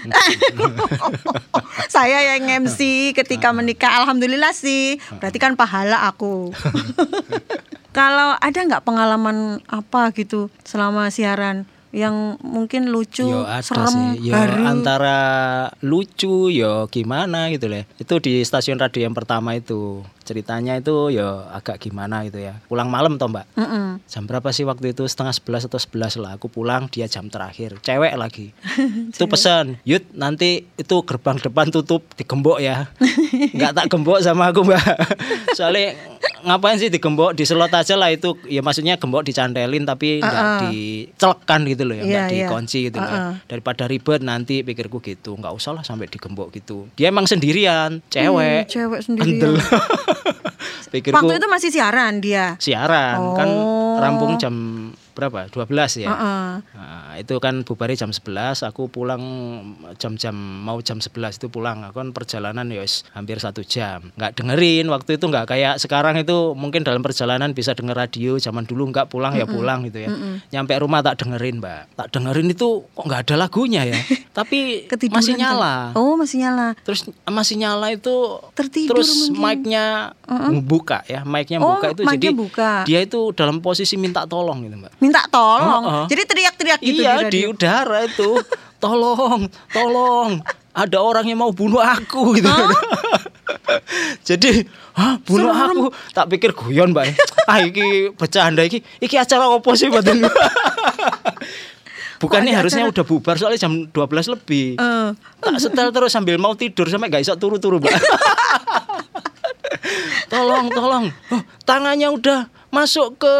saya 1.94 2.36
yang 2.36 2.66
MC 2.66 3.10
ketika 3.12 3.50
menikah. 3.50 4.02
Alhamdulillah 4.04 4.54
sih. 4.54 5.02
Berarti 5.18 5.38
kan 5.42 5.58
pahala 5.58 6.06
aku. 6.06 6.54
Kalau 7.98 8.38
ada 8.38 8.58
nggak 8.62 8.86
pengalaman 8.86 9.58
apa 9.66 10.14
gitu 10.14 10.46
selama 10.62 11.10
siaran 11.10 11.66
yang 11.90 12.38
mungkin 12.46 12.94
lucu, 12.94 13.26
Yo 13.26 13.42
ada 13.42 13.66
serem, 13.66 14.14
sih, 14.14 14.30
yo 14.30 14.34
baru? 14.34 14.62
antara 14.62 15.18
lucu 15.82 16.46
yo 16.54 16.86
gimana 16.86 17.50
gitu 17.50 17.66
lah. 17.66 17.82
Itu 17.98 18.22
di 18.22 18.46
stasiun 18.46 18.78
radio 18.78 19.10
yang 19.10 19.14
pertama 19.14 19.58
itu 19.58 20.06
ceritanya 20.22 20.76
itu 20.76 21.10
yo 21.10 21.44
agak 21.50 21.80
gimana 21.80 22.22
gitu 22.28 22.38
ya. 22.38 22.60
Pulang 22.68 22.88
malam 22.88 23.16
toh 23.16 23.28
mbak. 23.28 23.46
Mm-mm. 23.56 23.98
Jam 24.06 24.24
berapa 24.28 24.50
sih 24.50 24.62
waktu 24.64 24.92
itu 24.92 25.06
setengah 25.06 25.34
sebelas 25.34 25.62
atau 25.66 25.80
sebelas 25.80 26.14
lah. 26.20 26.36
Aku 26.36 26.46
pulang 26.46 26.86
dia 26.92 27.10
jam 27.10 27.26
terakhir. 27.26 27.80
Cewek 27.82 28.14
lagi. 28.14 28.52
itu 29.14 29.24
pesan, 29.26 29.80
Yud 29.84 30.04
nanti 30.14 30.66
itu 30.76 30.96
gerbang 31.04 31.40
depan 31.40 31.72
tutup 31.72 32.04
digembok 32.14 32.60
ya. 32.62 32.88
Nggak 33.56 33.72
tak 33.76 33.86
gembok 33.90 34.20
sama 34.22 34.54
aku 34.54 34.62
mbak. 34.66 34.82
Soalnya 35.58 35.96
ngapain 36.40 36.80
sih 36.80 36.88
digembok 36.88 37.36
diselot 37.36 37.72
aja 37.72 37.94
lah 37.98 38.12
itu. 38.12 38.36
Ya 38.48 38.62
maksudnya 38.64 38.96
gembok 38.96 39.26
dicantelin 39.26 39.84
tapi 39.84 40.20
nggak 40.20 40.70
dicelekan 40.70 41.60
gitu 41.68 41.82
loh 41.84 41.94
ya, 41.96 42.04
nggak 42.04 42.26
Iya, 42.30 42.34
iya. 42.34 42.46
dikunci 42.48 42.78
gitu 42.88 42.98
loh. 43.00 43.10
Uh-uh. 43.10 43.32
Daripada 43.48 43.84
ribet 43.90 44.20
nanti 44.22 44.62
pikirku 44.62 45.02
gitu. 45.02 45.36
Nggak 45.36 45.52
usah 45.56 45.76
lah 45.76 45.84
sampai 45.84 46.06
digembok 46.06 46.52
gitu. 46.54 46.88
Dia 46.94 47.10
emang 47.10 47.26
sendirian, 47.26 48.00
cewek. 48.08 48.66
Hmm, 48.66 48.72
cewek 48.72 49.00
sendirian. 49.04 49.56
Pikirku 50.90 51.14
Waktu 51.14 51.38
itu 51.38 51.46
masih 51.46 51.70
siaran 51.70 52.18
dia. 52.18 52.58
siaran 52.58 53.18
kan 53.34 53.48
Oh. 53.48 53.98
rampung 54.00 54.34
jam 54.36 54.54
berapa? 55.20 55.52
12 55.52 56.00
ya? 56.00 56.08
Heeh. 56.08 56.50
Nah, 56.72 57.12
itu 57.14 57.36
kan 57.36 57.60
bubarnya 57.60 58.02
jam 58.02 58.10
11 58.10 58.64
aku 58.64 58.88
pulang 58.88 59.20
jam-jam 59.96 60.32
mau 60.34 60.80
jam 60.80 60.98
11 60.98 61.36
itu 61.36 61.46
pulang. 61.46 61.84
Aku 61.84 62.00
kan 62.00 62.10
perjalanan 62.10 62.66
ya 62.66 62.80
hampir 63.12 63.36
satu 63.36 63.60
jam. 63.60 64.08
Nggak 64.16 64.40
dengerin 64.40 64.88
waktu 64.88 65.20
itu 65.20 65.24
nggak 65.28 65.46
kayak 65.46 65.74
sekarang 65.76 66.16
itu 66.16 66.56
mungkin 66.56 66.80
dalam 66.80 67.04
perjalanan 67.04 67.52
bisa 67.52 67.76
denger 67.76 67.94
radio 67.94 68.40
zaman 68.40 68.64
dulu 68.64 68.88
nggak 68.88 69.06
pulang 69.06 69.36
ya 69.36 69.44
pulang 69.44 69.84
gitu 69.84 70.00
ya. 70.00 70.10
Nyampe 70.50 70.72
rumah 70.80 71.04
tak 71.04 71.20
dengerin 71.20 71.60
mbak. 71.60 71.92
Tak 71.94 72.08
dengerin 72.10 72.48
itu 72.48 72.84
kok 72.88 73.04
nggak 73.04 73.20
ada 73.28 73.34
lagunya 73.36 73.84
ya? 73.84 73.98
Tapi 74.38 74.88
Ketiduran 74.88 75.20
masih 75.20 75.34
kan? 75.36 75.40
nyala. 75.42 75.74
Oh, 75.92 76.14
masih 76.16 76.38
nyala. 76.40 76.68
terus 76.80 77.04
masih 77.26 77.56
nyala 77.60 77.92
itu 77.92 78.14
Tertidur 78.56 78.96
terus 78.96 79.28
mungkin. 79.28 79.42
mic-nya 79.66 80.14
buka 80.60 81.02
ya 81.04 81.20
mic-nya 81.22 81.58
Oh, 81.58 81.74
buka 81.74 81.86
itu 81.90 82.02
jadi 82.04 82.28
buka. 82.30 82.70
dia 82.84 83.00
itu 83.00 83.32
dalam 83.32 83.58
posisi 83.58 83.94
minta 83.94 84.22
tolong 84.24 84.62
gitu 84.62 84.76
mbak 84.76 84.92
Minta 84.98 85.26
tolong. 85.26 85.82
Heeh. 85.82 86.04
Jadi 86.08 86.22
teriak-teriak 86.24 86.78
gitu 86.80 87.00
iya 87.00 87.14
di 87.24 87.30
di 87.32 87.40
udara 87.44 88.02
itu 88.02 88.38
tolong 88.82 89.44
tolong 89.68 90.38
ada 90.70 90.98
orang 90.98 91.24
yang 91.24 91.38
mau 91.38 91.50
bunuh 91.50 91.78
aku 91.78 92.34
gitu 92.34 92.46
jadi 94.24 94.64
hah 94.92 95.18
bunuh 95.20 95.50
Serem. 95.50 95.66
aku 95.68 95.84
tak 96.10 96.26
pikir 96.28 96.50
guyon 96.52 96.90
mbak 96.90 97.10
ah 97.50 97.58
iki 97.58 98.12
bercanda 98.12 98.62
iki 98.62 98.78
iki 98.96 99.16
acara 99.16 99.46
apa 99.48 99.70
sih 99.72 99.88
badan 99.88 100.22
Bukannya 102.20 102.52
harusnya 102.52 102.84
acara- 102.84 102.92
udah 102.92 103.04
bubar 103.06 103.34
soalnya 103.34 103.56
jam 103.58 103.88
12 103.88 103.96
lebih. 104.30 104.76
Eh. 104.76 105.08
Tak 105.40 105.56
setel 105.56 105.88
terus 105.88 106.12
sambil 106.12 106.36
mau 106.36 106.52
tidur 106.52 106.84
sampai 106.84 107.08
nggak 107.08 107.24
bisa 107.24 107.32
turu-turu, 107.34 107.80
Mbak. 107.80 107.96
Tolong, 110.28 110.66
tolong. 110.70 111.04
Oh, 111.30 111.42
tangannya 111.64 112.10
udah 112.10 112.50
masuk 112.70 113.18
ke 113.18 113.34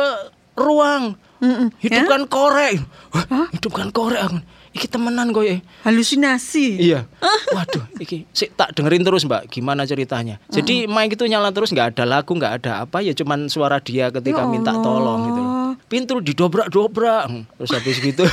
ruang. 0.54 1.18
Mm-mm. 1.40 1.72
Hidupkan 1.80 2.28
korek. 2.28 2.84
Wah, 3.16 3.48
hidupkan 3.54 3.88
korek. 3.90 4.20
aku. 4.20 4.38
Iki 4.70 4.86
temenan 4.86 5.34
kok 5.34 5.42
ya. 5.42 5.58
Halusinasi. 5.82 6.78
Iya. 6.78 7.02
Waduh, 7.50 7.90
iki 7.98 8.22
sik 8.30 8.54
tak 8.54 8.70
dengerin 8.78 9.02
terus 9.02 9.26
Mbak, 9.26 9.50
gimana 9.50 9.82
ceritanya. 9.82 10.38
Jadi 10.46 10.86
mic 10.86 11.18
itu 11.18 11.26
nyala 11.26 11.50
terus 11.50 11.74
nggak 11.74 11.98
ada 11.98 12.06
lagu, 12.06 12.38
nggak 12.38 12.62
ada 12.62 12.86
apa 12.86 13.02
ya 13.02 13.10
cuman 13.10 13.50
suara 13.50 13.82
dia 13.82 14.14
ketika 14.14 14.46
Ya 14.46 14.48
minta 14.48 14.70
tolong 14.70 15.26
gitu. 15.26 15.40
loh. 15.42 15.74
Pintu 15.90 16.22
didobrak-dobrak. 16.22 17.50
Terus 17.58 17.70
habis 17.74 17.96
gitu. 17.98 18.22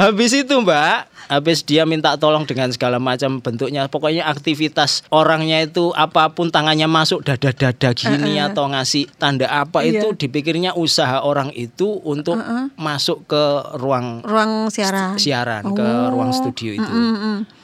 habis 0.00 0.32
itu 0.32 0.54
Mbak, 0.56 0.98
habis 1.26 1.60
dia 1.60 1.82
minta 1.82 2.14
tolong 2.14 2.44
dengan 2.44 2.68
segala 2.68 2.96
macam 2.96 3.38
bentuknya 3.38 3.86
pokoknya 3.86 4.24
aktivitas 4.24 5.02
orangnya 5.08 5.62
itu 5.62 5.90
apa 5.92 6.28
pun 6.28 6.48
tangannya 6.48 6.84
masuk 6.84 7.22
dada-dada 7.22 7.90
gini 7.90 8.36
atau 8.38 8.66
ngasih 8.66 9.08
tanda 9.14 9.46
apa 9.46 9.80
Iya. 9.80 10.00
itu 10.00 10.16
dipikirnya 10.18 10.72
usaha 10.72 11.20
orang 11.20 11.50
itu 11.50 12.00
untuk 12.00 12.36
masuk 12.74 13.24
ke 13.24 13.42
ruang 13.76 14.20
Ruang 14.20 14.68
siaran. 14.68 15.16
siaran 15.16 15.64
ke 15.70 15.86
ruang 16.08 16.30
studio 16.30 16.74
itu. 16.74 16.92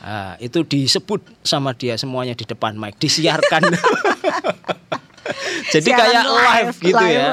Ah, 0.00 0.34
itu 0.38 0.60
disebut 0.60 1.20
sama 1.40 1.72
dia 1.72 1.94
semuanya 1.94 2.32
di 2.32 2.42
depan 2.42 2.72
mic, 2.72 2.96
disiarkan. 2.96 3.60
Jadi 5.70 5.86
Siaran 5.86 6.00
kayak 6.02 6.24
live, 6.26 6.74
gitu 6.82 6.96
live. 6.98 7.14
ya. 7.14 7.30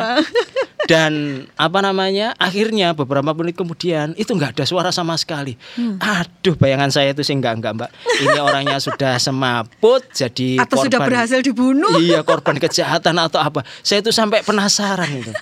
Dan 0.80 1.14
apa 1.54 1.82
namanya? 1.82 2.38
Akhirnya 2.38 2.94
beberapa 2.94 3.34
menit 3.34 3.56
kemudian 3.56 4.14
itu 4.14 4.30
nggak 4.30 4.54
ada 4.54 4.64
suara 4.64 4.90
sama 4.90 5.16
sekali. 5.16 5.58
Hmm. 5.74 5.98
Aduh, 5.98 6.54
bayangan 6.54 6.90
saya 6.90 7.12
itu 7.12 7.22
sih 7.22 7.34
enggak 7.34 7.58
enggak, 7.58 7.74
Mbak. 7.74 7.90
Ini 8.22 8.38
orangnya 8.38 8.78
sudah 8.78 9.18
semaput 9.18 10.06
jadi 10.12 10.62
Atau 10.62 10.86
sudah 10.86 11.02
korban- 11.02 11.10
berhasil 11.12 11.40
dibunuh. 11.42 11.98
Iya, 11.98 12.22
korban 12.22 12.56
kejahatan 12.56 13.18
atau 13.18 13.42
apa. 13.42 13.66
Saya 13.82 14.00
itu 14.00 14.12
sampai 14.12 14.42
penasaran 14.42 15.10
itu. 15.12 15.34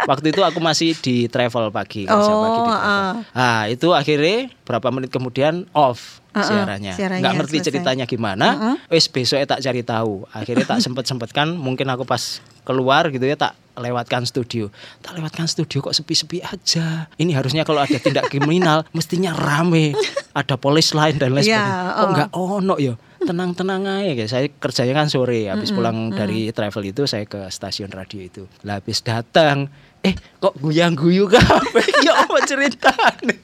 Waktu 0.00 0.32
itu 0.32 0.40
aku 0.40 0.58
masih 0.58 0.96
di 0.96 1.28
travel 1.28 1.68
pagi, 1.68 2.04
Oh, 2.04 2.16
pagi 2.16 2.58
di 2.58 2.62
travel. 2.64 2.80
ah. 2.80 3.12
Ah, 3.30 3.62
itu 3.68 3.92
akhirnya 3.92 4.48
berapa 4.64 4.88
menit 4.88 5.10
kemudian 5.10 5.68
off 5.70 6.24
Ah, 6.30 6.40
ah, 6.40 6.46
siarannya. 6.46 6.92
siarannya 6.94 7.20
Nggak 7.20 7.34
ngerti 7.36 7.56
selesai. 7.58 7.68
ceritanya 7.68 8.04
gimana. 8.06 8.46
Wes 8.86 9.06
besoknya 9.06 9.44
tak 9.46 9.60
cari 9.60 9.82
tahu. 9.82 10.24
Akhirnya 10.30 10.64
tak 10.64 10.80
sempet-sempetkan 10.86 11.52
mungkin 11.52 11.84
aku 11.86 12.02
pas 12.02 12.40
keluar 12.64 13.08
gitu 13.10 13.24
ya 13.24 13.36
tak 13.36 13.56
lewatkan 13.80 14.28
studio. 14.28 14.68
Tak 15.00 15.16
lewatkan 15.16 15.48
studio 15.48 15.80
kok 15.80 15.96
sepi-sepi 15.96 16.44
aja. 16.44 17.08
Ini 17.16 17.32
harusnya 17.32 17.64
kalau 17.64 17.80
ada 17.80 17.96
tindak 17.96 18.28
kriminal 18.28 18.84
mestinya 18.96 19.32
rame. 19.32 19.96
Ada 20.36 20.60
polis 20.60 20.92
lain 20.92 21.16
dan 21.16 21.34
lain 21.34 21.42
Iya, 21.42 21.58
sebagainya. 21.58 21.96
Kok 21.96 22.04
oh. 22.04 22.10
nggak 22.12 22.30
ono 22.36 22.76
ya? 22.76 22.94
Tenang-tenang 23.20 23.82
aja 23.84 24.12
guys. 24.16 24.30
Saya 24.32 24.46
kerjanya 24.48 24.94
kan 24.96 25.08
sore 25.12 25.48
habis 25.48 25.72
pulang 25.76 26.08
dari 26.12 26.48
travel 26.56 26.88
itu 26.88 27.04
saya 27.04 27.28
ke 27.28 27.52
stasiun 27.52 27.92
radio 27.92 28.20
itu. 28.20 28.42
Lah 28.64 28.80
habis 28.80 29.04
datang 29.04 29.68
eh 30.00 30.16
kok 30.40 30.56
guyang-guyu 30.56 31.28
kabeh 31.28 31.86
ya 32.06 32.24
apa 32.24 32.40
ceritanya 32.48 33.36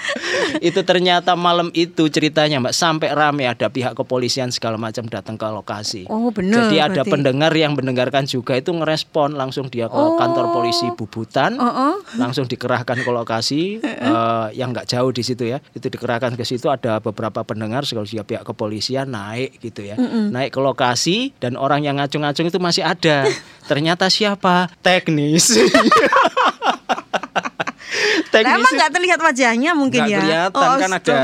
itu 0.68 0.80
ternyata 0.82 1.34
malam 1.34 1.68
itu 1.72 2.06
ceritanya 2.06 2.58
mbak. 2.58 2.72
Sampai 2.72 3.10
rame 3.10 3.44
ada 3.44 3.66
pihak 3.66 3.92
kepolisian 3.92 4.48
segala 4.48 4.76
macam 4.76 5.06
datang 5.06 5.34
ke 5.34 5.44
lokasi. 5.44 6.04
Oh, 6.06 6.30
bener 6.30 6.66
jadi 6.66 6.86
ada 6.86 7.02
berarti. 7.02 7.10
pendengar 7.10 7.52
yang 7.52 7.72
mendengarkan 7.72 8.24
juga 8.24 8.54
itu 8.54 8.70
ngerespon 8.70 9.34
langsung 9.34 9.66
dia 9.66 9.86
ke 9.86 9.96
Oh. 9.96 10.16
kantor 10.16 10.52
polisi 10.52 10.86
Bubutan 10.92 11.56
Oh, 11.56 11.64
oh. 11.64 11.94
langsung 12.16 12.44
dikerahkan 12.44 13.00
ke 13.00 13.10
lokasi. 13.10 13.78
Eh, 13.80 14.46
yang 14.54 14.72
nggak 14.72 14.86
jauh 14.86 15.10
di 15.10 15.20
situ 15.20 15.44
ya. 15.46 15.60
Itu 15.70 15.86
dikerahkan 15.86 16.34
ke 16.34 16.42
situ 16.42 16.66
ada 16.66 16.98
beberapa 16.98 17.42
pendengar 17.42 17.84
sekali 17.84 18.08
dia 18.08 18.24
pihak 18.24 18.42
kepolisian 18.42 19.06
naik 19.06 19.60
gitu 19.60 19.84
ya. 19.84 19.94
Naik 20.26 20.52
ke 20.52 20.60
lokasi 20.60 21.30
dan 21.36 21.54
orang 21.54 21.82
yang 21.82 21.96
ngacung-ngacung 21.96 22.46
itu 22.46 22.58
masih 22.58 22.82
ada. 22.82 23.28
Ternyata 23.70 24.08
siapa? 24.08 24.66
Teknis 24.80 25.54
Nah, 28.32 28.54
emang 28.54 28.72
nggak 28.72 28.90
terlihat 28.90 29.18
wajahnya 29.18 29.70
mungkin 29.72 30.00
Nggak 30.00 30.10
ya? 30.10 30.20
kelihatan, 30.46 30.76
kan 30.78 30.90
ada 30.92 31.18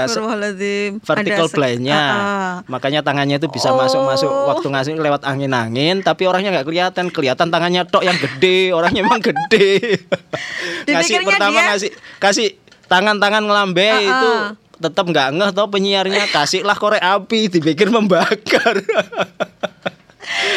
vertical 0.99 1.47
blindnya 1.49 1.95
Ah, 1.95 2.11
ah. 2.11 2.55
makanya 2.67 3.01
tangannya 3.01 3.37
itu 3.37 3.47
bisa 3.47 3.71
Oh. 3.71 3.79
masuk 3.79 4.03
masuk 4.03 4.27
waktu 4.27 4.67
ngasih 4.67 4.93
lewat 4.97 5.23
angin 5.23 5.53
angin 5.53 6.01
tapi 6.01 6.25
orangnya 6.25 6.51
nggak 6.53 6.67
kelihatan 6.67 7.05
kelihatan 7.09 7.47
tangannya 7.47 7.83
tok 7.85 8.03
yang 8.03 8.17
gede 8.17 8.71
orangnya 8.71 9.01
emang 9.01 9.21
gede 9.21 10.03
ngasih 10.87 11.23
pertama 11.23 11.55
dia- 11.55 11.69
ngasih 11.71 11.91
kasih 12.19 12.49
tangan 12.85 13.17
tangan 13.17 13.43
ngelambe 13.43 13.87
Ah, 13.87 14.01
itu 14.01 14.29
ah. 14.29 14.51
tetap 14.77 15.05
nggak 15.05 15.29
ngeh 15.33 15.51
tau 15.53 15.67
penyiarnya 15.67 16.27
kasihlah 16.29 16.75
korek 16.75 17.01
api 17.01 17.47
dipikir 17.49 17.87
membakar 17.89 18.83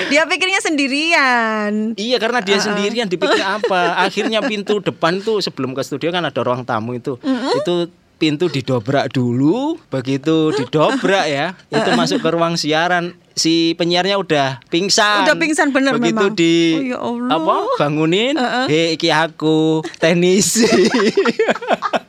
Dia 0.08 0.24
pikirnya 0.24 0.60
sendirian. 0.60 1.92
Iya 1.94 2.18
karena 2.18 2.40
dia 2.40 2.58
sendirian 2.58 3.06
dipikir 3.06 3.40
apa? 3.40 4.00
Akhirnya 4.00 4.40
pintu 4.42 4.80
depan 4.80 5.20
tuh 5.20 5.40
sebelum 5.40 5.72
ke 5.72 5.82
studio 5.82 6.08
kan 6.10 6.24
ada 6.24 6.40
ruang 6.40 6.64
tamu 6.64 6.96
itu. 6.96 7.20
Itu 7.54 7.92
pintu 8.16 8.52
didobrak 8.52 9.16
dulu 9.16 9.80
Begitu 9.88 10.52
didobrak 10.52 11.24
ya 11.26 11.56
Itu 11.68 11.96
masuk 11.96 12.20
ke 12.20 12.30
ruang 12.30 12.56
siaran. 12.56 13.16
Si 13.32 13.72
penyiarnya 13.74 14.16
udah 14.16 14.60
pingsan. 14.68 15.24
Udah 15.24 15.36
pingsan 15.36 15.72
bener 15.72 15.96
Begitu 15.96 16.28
memang. 16.28 16.36
di 16.36 16.56
Oh, 16.76 16.84
ya 16.84 16.98
Allah. 17.00 17.30
apa 17.36 17.56
bangunin 17.80 18.36
Hei 18.68 18.96
iki 18.96 19.08
aku 19.08 19.80
teknisi 19.96 20.68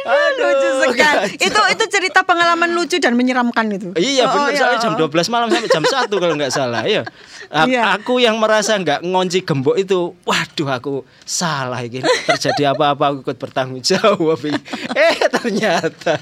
Aduh, 0.00 0.44
lucu 0.44 0.68
sekali. 0.86 1.30
Itu 1.36 1.60
itu 1.68 1.84
cerita 1.88 2.20
pengalaman 2.20 2.70
lucu 2.70 2.96
dan 2.96 3.12
menyeramkan 3.12 3.66
itu. 3.68 3.88
Iya 3.92 4.24
Oh, 4.24 4.34
benar 4.34 4.50
ya. 4.50 4.58
soalnya 4.58 4.78
jam 4.80 4.94
12 4.94 5.08
malam 5.28 5.46
sampai 5.48 5.68
jam 5.68 5.84
1 6.04 6.10
kalau 6.12 6.34
nggak 6.34 6.52
salah 6.52 6.82
ya. 6.82 7.02
A- 7.48 7.64
Iya. 7.64 7.96
Aku 7.96 8.18
yang 8.18 8.36
merasa 8.36 8.74
nggak 8.74 9.00
ngunci 9.02 9.42
gembok 9.42 9.74
itu, 9.74 10.12
waduh 10.22 10.68
aku 10.70 10.94
salah 11.22 11.80
ini 11.80 11.98
terjadi 12.24 12.72
apa-apa 12.72 13.04
aku 13.10 13.18
ikut 13.22 13.36
bertanggung 13.36 13.80
jawab. 13.80 14.38
Eh 14.94 15.16
ternyata 15.28 16.20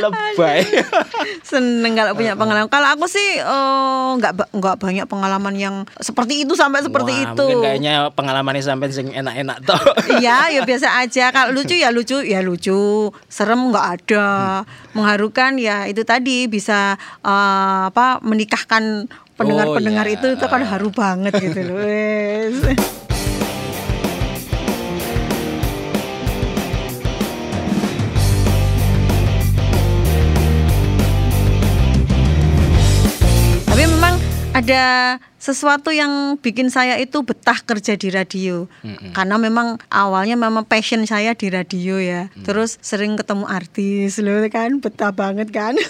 lebay. 0.00 0.64
Seneng 1.42 1.94
kalau 1.94 2.12
punya 2.12 2.34
pengalaman. 2.34 2.66
Kalau 2.66 2.88
aku 2.90 3.06
sih 3.06 3.38
eh, 3.38 4.08
nggak 4.18 4.32
ba- 4.34 4.50
nggak 4.50 4.76
banyak 4.78 5.06
pengalaman 5.06 5.54
yang 5.54 5.76
seperti 5.96 6.42
itu 6.42 6.54
sampai 6.54 6.82
seperti 6.82 7.12
Wah, 7.12 7.24
itu. 7.32 7.44
Mungkin 7.44 7.62
kayaknya 7.62 7.94
pengalamannya 8.12 8.62
sampai 8.64 8.88
sing 8.90 9.10
enak-enak 9.10 9.58
toh. 9.62 9.80
Iya, 10.22 10.52
ya 10.52 10.60
biasa 10.62 10.88
aja. 11.00 11.30
Kalau 11.30 11.52
lucu 11.52 11.74
ya 11.74 11.90
lucu, 11.90 12.22
ya 12.22 12.40
lucu. 12.40 13.10
Serem 13.26 13.70
nggak 13.70 13.86
ada. 14.00 14.28
Mengharukan 14.94 15.58
ya 15.58 15.84
itu 15.86 16.02
tadi 16.02 16.46
bisa 16.46 16.94
eh, 17.20 17.80
apa 17.88 18.18
menikahkan 18.22 19.06
pendengar-pendengar 19.34 20.06
Oh, 20.06 20.10
iya. 20.10 20.16
itu 20.16 20.26
itu 20.38 20.46
kan 20.46 20.62
haru 20.62 20.94
banget 20.94 21.34
gitu 21.42 21.60
loh. 21.66 21.78
Ada 34.54 35.18
sesuatu 35.42 35.90
yang 35.90 36.38
bikin 36.38 36.70
saya 36.70 36.94
itu 37.02 37.20
betah 37.26 37.58
kerja 37.58 37.98
di 37.98 38.08
radio. 38.08 38.70
Karena 39.12 39.34
memang 39.36 39.82
awalnya 39.90 40.38
memang 40.38 40.62
passion 40.64 41.02
saya 41.04 41.34
di 41.34 41.50
radio 41.50 41.98
ya. 41.98 42.30
Mm. 42.32 42.46
Terus 42.46 42.78
sering 42.78 43.18
ketemu 43.18 43.44
artis 43.50 44.22
loh 44.22 44.38
kan, 44.48 44.78
betah 44.78 45.10
banget 45.10 45.50
kan. 45.50 45.74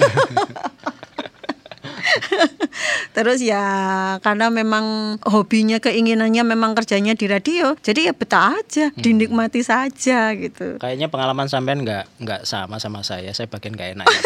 Terus 3.14 3.38
ya 3.40 3.62
karena 4.20 4.50
memang 4.50 5.16
hobinya 5.22 5.78
keinginannya 5.78 6.42
memang 6.42 6.74
kerjanya 6.74 7.14
di 7.14 7.30
radio, 7.30 7.78
jadi 7.80 8.10
ya 8.10 8.12
betah 8.16 8.58
aja, 8.58 8.90
Mm. 8.90 9.00
dinikmati 9.00 9.62
saja 9.62 10.34
gitu. 10.34 10.80
Kayaknya 10.82 11.08
pengalaman 11.12 11.46
sampean 11.46 11.84
nggak 11.86 12.04
nggak 12.18 12.42
sama 12.48 12.82
sama 12.82 13.06
saya. 13.06 13.30
Saya 13.30 13.46
bagian 13.46 13.76
nggak 13.76 13.90
enak. 14.00 14.08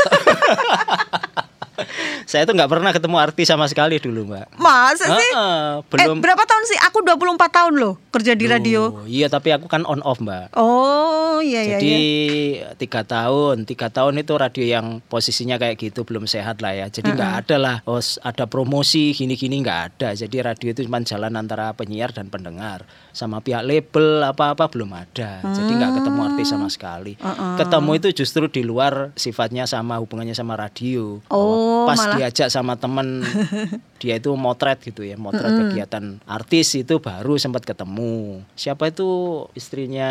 saya 2.28 2.44
tuh 2.44 2.52
nggak 2.52 2.68
pernah 2.68 2.92
ketemu 2.92 3.16
artis 3.16 3.48
sama 3.48 3.64
sekali 3.64 3.96
dulu, 3.96 4.28
Mbak. 4.28 4.60
Masa 4.60 5.16
sih? 5.16 5.32
Eh, 5.32 5.80
belum 5.88 6.20
berapa 6.20 6.44
tahun 6.44 6.64
sih? 6.68 6.76
Aku 6.92 7.00
24 7.00 7.40
tahun 7.48 7.74
loh 7.80 7.96
kerja 8.12 8.36
di 8.36 8.44
radio. 8.44 9.00
Oh, 9.00 9.08
iya, 9.08 9.32
tapi 9.32 9.48
aku 9.48 9.64
kan 9.64 9.88
on 9.88 10.04
off, 10.04 10.20
Mbak. 10.20 10.52
Oh, 10.52 11.40
iya 11.40 11.64
iya 11.64 11.80
Jadi 11.80 11.88
iya. 11.88 12.76
tiga 12.76 13.00
tahun, 13.08 13.64
tiga 13.64 13.88
tahun 13.88 14.20
itu 14.20 14.36
radio 14.36 14.60
yang 14.60 15.00
posisinya 15.08 15.56
kayak 15.56 15.80
gitu 15.80 16.04
belum 16.04 16.28
sehat 16.28 16.60
lah 16.60 16.76
ya. 16.76 16.92
Jadi 16.92 17.16
nggak 17.16 17.48
ada 17.48 17.56
lah, 17.56 17.76
oh 17.88 17.96
ada 18.20 18.44
promosi 18.44 19.16
gini-gini 19.16 19.64
nggak 19.64 19.80
ada. 19.96 20.12
Jadi 20.12 20.36
radio 20.44 20.68
itu 20.76 20.84
cuma 20.84 21.00
jalan 21.00 21.32
antara 21.32 21.72
penyiar 21.72 22.12
dan 22.12 22.28
pendengar, 22.28 22.84
sama 23.16 23.40
pihak 23.40 23.64
label 23.64 24.20
apa-apa 24.28 24.68
belum 24.68 24.92
ada. 24.92 25.40
Jadi 25.48 25.72
nggak 25.80 26.04
ketemu 26.04 26.20
artis 26.28 26.52
sama 26.52 26.68
sekali. 26.68 27.16
Ketemu 27.56 27.90
itu 27.96 28.08
justru 28.20 28.52
di 28.52 28.60
luar 28.68 29.16
sifatnya 29.16 29.64
sama 29.64 29.96
hubungannya 29.96 30.36
sama 30.36 30.60
radio. 30.60 31.24
Oh, 31.32 31.88
Pas 31.88 31.96
malah- 31.96 32.17
diajak 32.18 32.48
sama 32.48 32.74
temen 32.74 33.22
dia 33.98 34.14
itu 34.14 34.30
motret 34.32 34.78
gitu 34.80 35.02
ya, 35.02 35.14
motret 35.14 35.46
kegiatan 35.50 36.22
artis 36.24 36.70
itu 36.76 36.98
baru 36.98 37.34
sempat 37.34 37.62
ketemu. 37.62 38.42
Siapa 38.54 38.86
itu 38.86 39.06
istrinya 39.52 40.10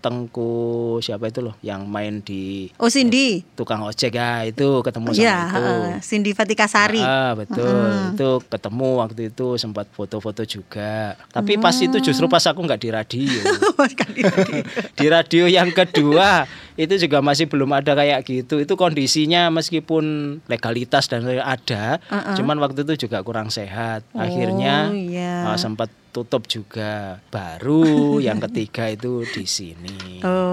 Tengku 0.00 0.52
siapa 0.98 1.26
itu 1.26 1.40
loh 1.40 1.54
yang 1.60 1.84
main 1.84 2.20
di 2.20 2.72
Oh, 2.76 2.88
Cindy. 2.88 3.44
tukang 3.52 3.82
ojek 3.82 4.12
ya 4.12 4.44
itu 4.44 4.80
ketemu 4.80 5.08
sama 5.10 5.20
Iya, 5.20 5.36
itu. 5.36 5.54
heeh, 5.54 5.84
Cindy 6.00 6.30
Fatika 6.32 6.66
Sari. 6.66 7.00
Ah, 7.00 7.32
betul. 7.32 8.14
Itu 8.14 8.28
ketemu 8.42 8.88
waktu 8.98 9.20
itu 9.28 9.56
sempat 9.56 9.88
foto-foto 9.90 10.42
juga. 10.42 11.16
Tapi 11.28 11.56
pas 11.56 11.74
itu 11.74 11.92
Mm. 11.92 12.02
justru 12.02 12.26
pas 12.26 12.42
aku 12.42 12.60
nggak 12.60 12.80
di 12.80 12.90
radio. 12.90 13.40
Di 14.98 15.06
radio 15.06 15.44
yang 15.46 15.70
kedua 15.70 16.44
itu 16.76 16.94
juga 17.00 17.24
masih 17.24 17.48
belum 17.48 17.72
ada 17.72 17.92
kayak 17.92 18.22
gitu. 18.22 18.60
Itu 18.60 18.76
kondisinya 18.76 19.48
meskipun 19.50 20.04
legalitas 20.46 21.08
dan 21.08 21.24
ada, 21.26 21.98
cuman 22.36 22.56
waktu 22.62 22.84
itu 22.86 23.08
juga 23.08 23.24
kurang 23.24 23.48
sehat. 23.48 24.04
Akhirnya 24.12 24.92
Oh, 24.92 24.94
iya. 24.94 25.48
uh, 25.50 25.58
sempat 25.58 25.88
tutup 26.12 26.48
juga. 26.48 27.20
Baru 27.28 28.16
yang 28.20 28.40
ketiga 28.48 28.88
itu 28.88 29.24
di 29.26 29.44
sini. 29.44 30.20
Oh, 30.22 30.45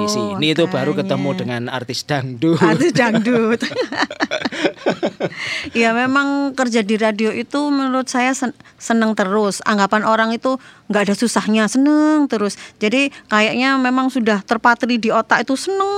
di 0.00 0.06
sini 0.08 0.46
itu 0.56 0.64
baru 0.66 0.92
makanya. 0.92 1.00
ketemu 1.04 1.28
dengan 1.36 1.62
artis 1.68 2.00
dangdut. 2.02 2.58
artis 2.60 2.92
dangdut. 2.96 3.60
ya 5.80 5.92
memang 5.92 6.56
kerja 6.56 6.80
di 6.80 6.96
radio 6.96 7.30
itu 7.30 7.60
menurut 7.68 8.08
saya 8.08 8.32
sen- 8.32 8.56
seneng 8.76 9.12
terus. 9.14 9.60
Anggapan 9.68 10.02
orang 10.04 10.30
itu 10.32 10.56
nggak 10.88 11.10
ada 11.10 11.14
susahnya, 11.14 11.68
seneng 11.68 12.26
terus. 12.26 12.56
Jadi 12.80 13.12
kayaknya 13.28 13.76
memang 13.78 14.08
sudah 14.08 14.40
terpatri 14.42 14.96
di 14.96 15.12
otak 15.12 15.44
itu 15.44 15.54
seneng 15.54 15.90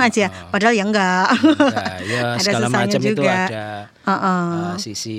aja. 0.00 0.30
Padahal 0.48 0.74
ya 0.74 0.84
enggak. 0.86 1.28
Nah, 1.34 1.98
ya 2.06 2.22
Ada 2.40 2.44
segala 2.44 2.66
macam 2.70 3.00
itu 3.02 3.20
juga. 3.20 3.34
ada 3.50 3.64
Heeh. 4.00 4.72
uh, 4.72 4.74
sisi 4.80 5.18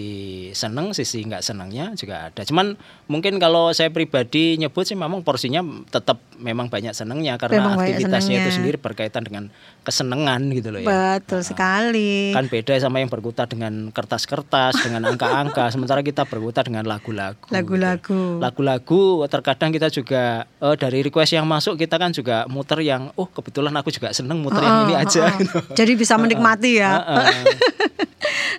seneng, 0.57 0.97
sisi 0.97 1.21
nggak 1.21 1.45
senangnya 1.45 1.93
juga 1.93 2.33
ada. 2.33 2.41
Cuman 2.41 2.73
mungkin 3.05 3.37
kalau 3.37 3.69
saya 3.77 3.93
pribadi 3.93 4.57
nyebut 4.57 4.89
sih 4.89 4.97
memang 4.97 5.21
porsinya 5.21 5.61
tetap 5.93 6.17
memang 6.41 6.67
banyak 6.67 6.91
senangnya 6.97 7.37
karena 7.37 7.61
Memang 7.61 7.77
aktivitasnya 7.77 8.41
itu 8.41 8.49
sendiri 8.57 8.81
berkaitan 8.81 9.21
dengan 9.21 9.53
kesenangan 9.85 10.49
gitu 10.49 10.73
loh 10.73 10.81
ya. 10.81 10.89
Betul 11.21 11.45
sekali. 11.45 12.33
Kan 12.33 12.49
beda 12.49 12.73
sama 12.81 12.97
yang 13.05 13.13
berkutat 13.13 13.53
dengan 13.53 13.93
kertas-kertas, 13.93 14.81
dengan 14.81 15.05
angka-angka, 15.05 15.69
sementara 15.73 16.01
kita 16.01 16.25
berkutat 16.25 16.65
dengan 16.65 16.89
lagu-lagu. 16.89 17.37
Lagu-lagu. 17.53 18.41
Lagu-lagu 18.41 19.29
terkadang 19.29 19.69
kita 19.69 19.93
juga 19.93 20.49
eh, 20.57 20.75
dari 20.75 21.05
request 21.05 21.37
yang 21.37 21.45
masuk 21.45 21.77
kita 21.77 22.01
kan 22.01 22.09
juga 22.09 22.49
muter 22.49 22.81
yang 22.81 23.13
oh 23.13 23.29
kebetulan 23.29 23.73
aku 23.77 23.93
juga 23.93 24.09
seneng 24.09 24.41
muter 24.41 24.65
yang 24.65 24.89
ini 24.89 24.95
aja. 24.97 25.29
heeh. 25.29 25.45
gitu. 25.45 25.57
Jadi 25.77 25.91
bisa 25.93 26.17
menikmati 26.17 26.81
ya. 26.81 26.91
Heeh. 26.97 27.45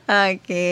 Oke, 0.12 0.68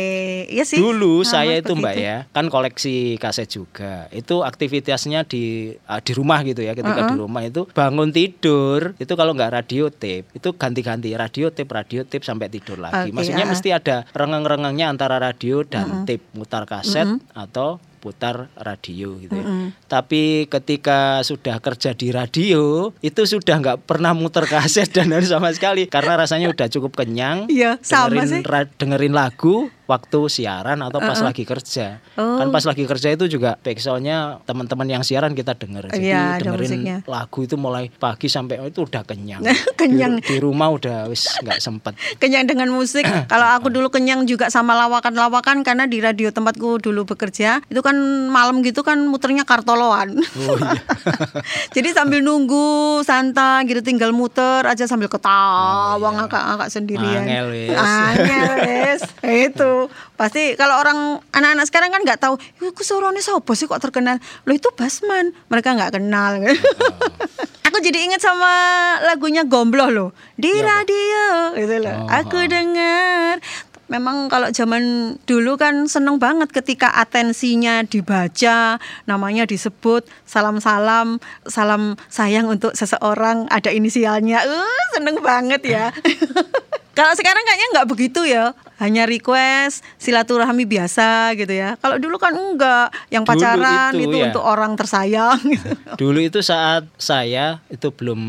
iya 0.53 0.65
sih. 0.69 0.77
Dulu 0.77 1.25
Sama 1.25 1.49
saya 1.49 1.65
itu 1.65 1.73
Mbak 1.73 1.95
ya, 1.97 2.29
kan 2.29 2.53
koleksi 2.53 3.17
kaset 3.17 3.49
juga. 3.49 4.05
Itu 4.13 4.45
aktivitasnya 4.45 5.25
di 5.25 5.73
ah, 5.89 6.05
di 6.05 6.13
rumah 6.13 6.45
gitu 6.45 6.61
ya. 6.61 6.77
Ketika 6.77 7.09
di 7.09 7.17
rumah 7.17 7.41
itu 7.49 7.65
bangun 7.73 8.13
tidur, 8.13 8.93
itu 9.01 9.13
kalau 9.17 9.33
nggak 9.33 9.53
radio 9.57 9.89
tape, 9.89 10.29
itu 10.37 10.49
ganti-ganti 10.53 11.17
radio 11.17 11.49
tape, 11.49 11.73
radio 11.73 12.05
tape 12.05 12.21
sampai 12.21 12.53
tidur 12.53 12.77
lagi. 12.77 13.09
Oke, 13.09 13.17
Maksudnya 13.17 13.49
ah. 13.49 13.51
mesti 13.51 13.69
ada 13.73 13.97
rengeng-rengengnya 14.13 14.93
antara 14.93 15.17
radio 15.17 15.65
dan 15.65 16.05
tape 16.05 16.29
mutar 16.37 16.69
kaset 16.69 17.09
atau 17.33 17.81
putar 18.01 18.49
radio 18.57 19.21
gitu 19.21 19.37
ya. 19.37 19.45
Tapi 19.87 20.49
ketika 20.49 21.21
sudah 21.21 21.61
kerja 21.61 21.93
di 21.93 22.09
radio, 22.11 22.91
itu 23.05 23.23
sudah 23.29 23.61
nggak 23.61 23.85
pernah 23.85 24.17
muter 24.17 24.49
kaset 24.49 24.89
dan 24.89 25.13
harus 25.13 25.29
sama 25.29 25.53
sekali 25.53 25.87
karena 25.87 26.17
rasanya 26.17 26.49
udah 26.49 26.67
cukup 26.73 26.97
kenyang. 26.97 27.47
Iya, 27.53 27.77
sama 27.85 28.25
dengerin 28.25 28.41
sih. 28.41 28.43
dengerin 28.81 29.15
lagu 29.15 29.69
waktu 29.91 30.21
siaran 30.31 30.79
atau 30.87 31.03
pas 31.03 31.19
lagi 31.19 31.43
kerja. 31.43 31.99
Oh. 32.15 32.39
Kan 32.39 32.55
pas 32.55 32.63
lagi 32.63 32.87
kerja 32.87 33.11
itu 33.11 33.27
juga 33.27 33.59
backsoundnya 33.59 34.47
teman-teman 34.47 34.87
yang 34.87 35.03
siaran 35.03 35.35
kita 35.35 35.59
denger. 35.59 35.91
Jadi 35.91 36.15
ada 36.15 36.39
dengerin 36.39 37.03
lagu 37.11 37.39
itu 37.43 37.59
mulai 37.59 37.91
pagi 37.91 38.31
sampai 38.31 38.63
oh, 38.63 38.71
itu 38.71 38.87
udah 38.87 39.03
kenyang. 39.03 39.43
Kenyang. 39.81 40.21
Di, 40.21 40.37
di 40.37 40.37
rumah 40.39 40.71
udah 40.71 41.09
wis 41.09 41.27
nggak 41.41 41.59
sempet. 41.59 41.97
kenyang 42.23 42.47
dengan 42.47 42.71
musik. 42.71 43.03
Kalau 43.33 43.49
aku 43.57 43.73
dulu 43.73 43.89
kenyang 43.91 44.29
juga 44.29 44.53
sama 44.53 44.77
lawakan-lawakan 44.87 45.67
karena 45.67 45.89
di 45.89 45.99
radio 45.99 46.29
tempatku 46.31 46.79
dulu 46.79 47.09
bekerja 47.09 47.65
itu 47.67 47.81
kan 47.81 47.97
malam 48.29 48.61
gitu 48.63 48.85
kan 48.85 49.01
muternya 49.09 49.43
kartoloan. 49.49 50.21
Oh 50.21 50.57
iya. 50.61 50.79
Jadi 51.77 51.89
sambil 51.97 52.21
nunggu 52.21 53.01
santai 53.03 53.65
gitu 53.67 53.81
tinggal 53.81 54.13
muter 54.13 54.63
aja 54.69 54.85
sambil 54.85 55.09
ketawa 55.09 56.09
ngakak-ngakak 56.21 56.69
sendirian. 56.69 57.25
Oh, 57.25 57.25
iya. 57.25 57.41
Angel, 57.41 57.47
wes. 57.51 57.81
Angel, 57.81 58.53
wes. 58.61 59.01
itu 59.49 59.73
pasti 60.19 60.59
kalau 60.59 60.77
orang 60.83 61.23
anak-anak 61.31 61.65
sekarang 61.71 61.91
kan 61.95 62.03
nggak 62.03 62.21
tahu, 62.21 62.35
"Iku 62.61 62.83
suaranya 62.83 63.23
siapa 63.23 63.53
sih 63.55 63.71
kok 63.71 63.81
terkenal?" 63.81 64.19
Loh 64.45 64.55
itu 64.57 64.69
Basman. 64.75 65.33
Mereka 65.49 65.79
nggak 65.79 65.97
kenal. 65.97 66.43
Oh. 66.43 66.59
Aku 67.71 67.79
jadi 67.79 68.03
ingat 68.03 68.19
sama 68.19 68.51
lagunya 69.07 69.47
Gombloh 69.47 69.95
loh 69.95 70.11
di 70.35 70.51
Iya, 70.51 70.67
radio 70.67 71.55
gitu 71.55 71.77
loh. 71.87 71.97
Oh, 72.03 72.11
Aku 72.11 72.43
dengar. 72.51 73.39
Memang 73.91 74.31
kalau 74.31 74.51
zaman 74.55 75.15
dulu 75.27 75.59
kan 75.59 75.91
seneng 75.91 76.19
banget 76.23 76.55
ketika 76.55 76.95
atensinya 76.95 77.83
dibaca, 77.83 78.79
namanya 79.03 79.47
disebut, 79.51 80.07
salam-salam, 80.23 81.19
salam 81.47 81.99
sayang 82.07 82.47
untuk 82.47 82.71
seseorang 82.79 83.51
ada 83.51 83.75
inisialnya. 83.75 84.47
Uh, 84.47 84.83
seneng 84.95 85.19
banget 85.19 85.63
ya. 85.67 85.91
Kalau 86.99 87.15
sekarang 87.19 87.43
kayaknya 87.43 87.69
nggak 87.75 87.89
begitu 87.91 88.21
ya, 88.31 88.55
hanya 88.81 89.05
request 89.05 89.85
silaturahmi 89.97 90.65
biasa 90.65 91.37
gitu 91.37 91.53
ya. 91.53 91.77
Kalau 91.77 92.01
dulu 92.01 92.17
kan 92.17 92.33
enggak, 92.33 92.89
yang 93.13 93.23
Dulu 93.23 93.37
itu, 93.37 94.01
itu, 94.01 94.09
itu 94.09 94.17
ya. 94.17 94.27
untuk 94.33 94.43
orang 94.43 94.73
tersayang. 94.75 95.39
Gitu. 95.39 95.69
Dulu 96.01 96.19
itu 96.19 96.41
saat 96.41 96.89
saya 96.97 97.61
itu 97.69 97.93
belum 97.93 98.21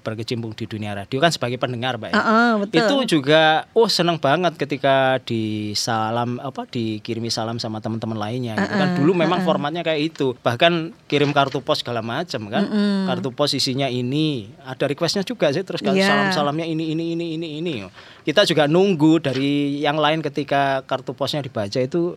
berkecimpung 0.00 0.54
di 0.54 0.64
dunia 0.64 0.94
radio 0.94 1.18
kan 1.18 1.28
sebagai 1.28 1.58
pendengar, 1.58 1.98
Mbak. 1.98 2.10
ya. 2.10 2.16
Heeh, 2.16 2.50
betul. 2.62 2.78
Itu 2.78 3.18
juga 3.18 3.42
oh 3.74 3.90
seneng 3.90 4.16
banget 4.16 4.54
ketika 4.54 5.18
di 5.20 5.74
salam 5.74 6.38
apa 6.38 6.64
dikirimi 6.64 7.28
salam 7.28 7.58
sama 7.58 7.82
teman-teman 7.82 8.16
lainnya 8.16 8.54
gitu 8.56 8.72
kan. 8.72 8.88
Dulu 8.94 9.12
memang 9.12 9.42
formatnya 9.42 9.82
kayak 9.82 10.14
itu. 10.14 10.38
Bahkan 10.38 10.94
kirim 11.10 11.34
kartu 11.34 11.58
pos 11.58 11.82
segala 11.82 12.00
macam 12.00 12.46
kan. 12.46 12.64
Kartu 13.04 13.34
pos 13.34 13.50
isinya 13.52 13.90
ini, 13.90 14.46
ada 14.62 14.86
requestnya 14.86 15.26
juga 15.26 15.50
sih 15.50 15.66
terus 15.66 15.82
kalau 15.82 15.98
Iya. 15.98 16.06
salam-salamnya 16.06 16.62
ini 16.64 16.94
ini 16.94 17.18
ini 17.18 17.26
ini 17.34 17.48
ini. 17.58 17.74
Kita 18.26 18.44
juga 18.44 18.68
nunggu 18.68 19.22
dari 19.24 19.80
yang 19.80 19.96
lain 19.96 20.20
ketika 20.20 20.84
kartu 20.84 21.16
posnya 21.16 21.40
dibaca 21.40 21.78
itu 21.80 22.14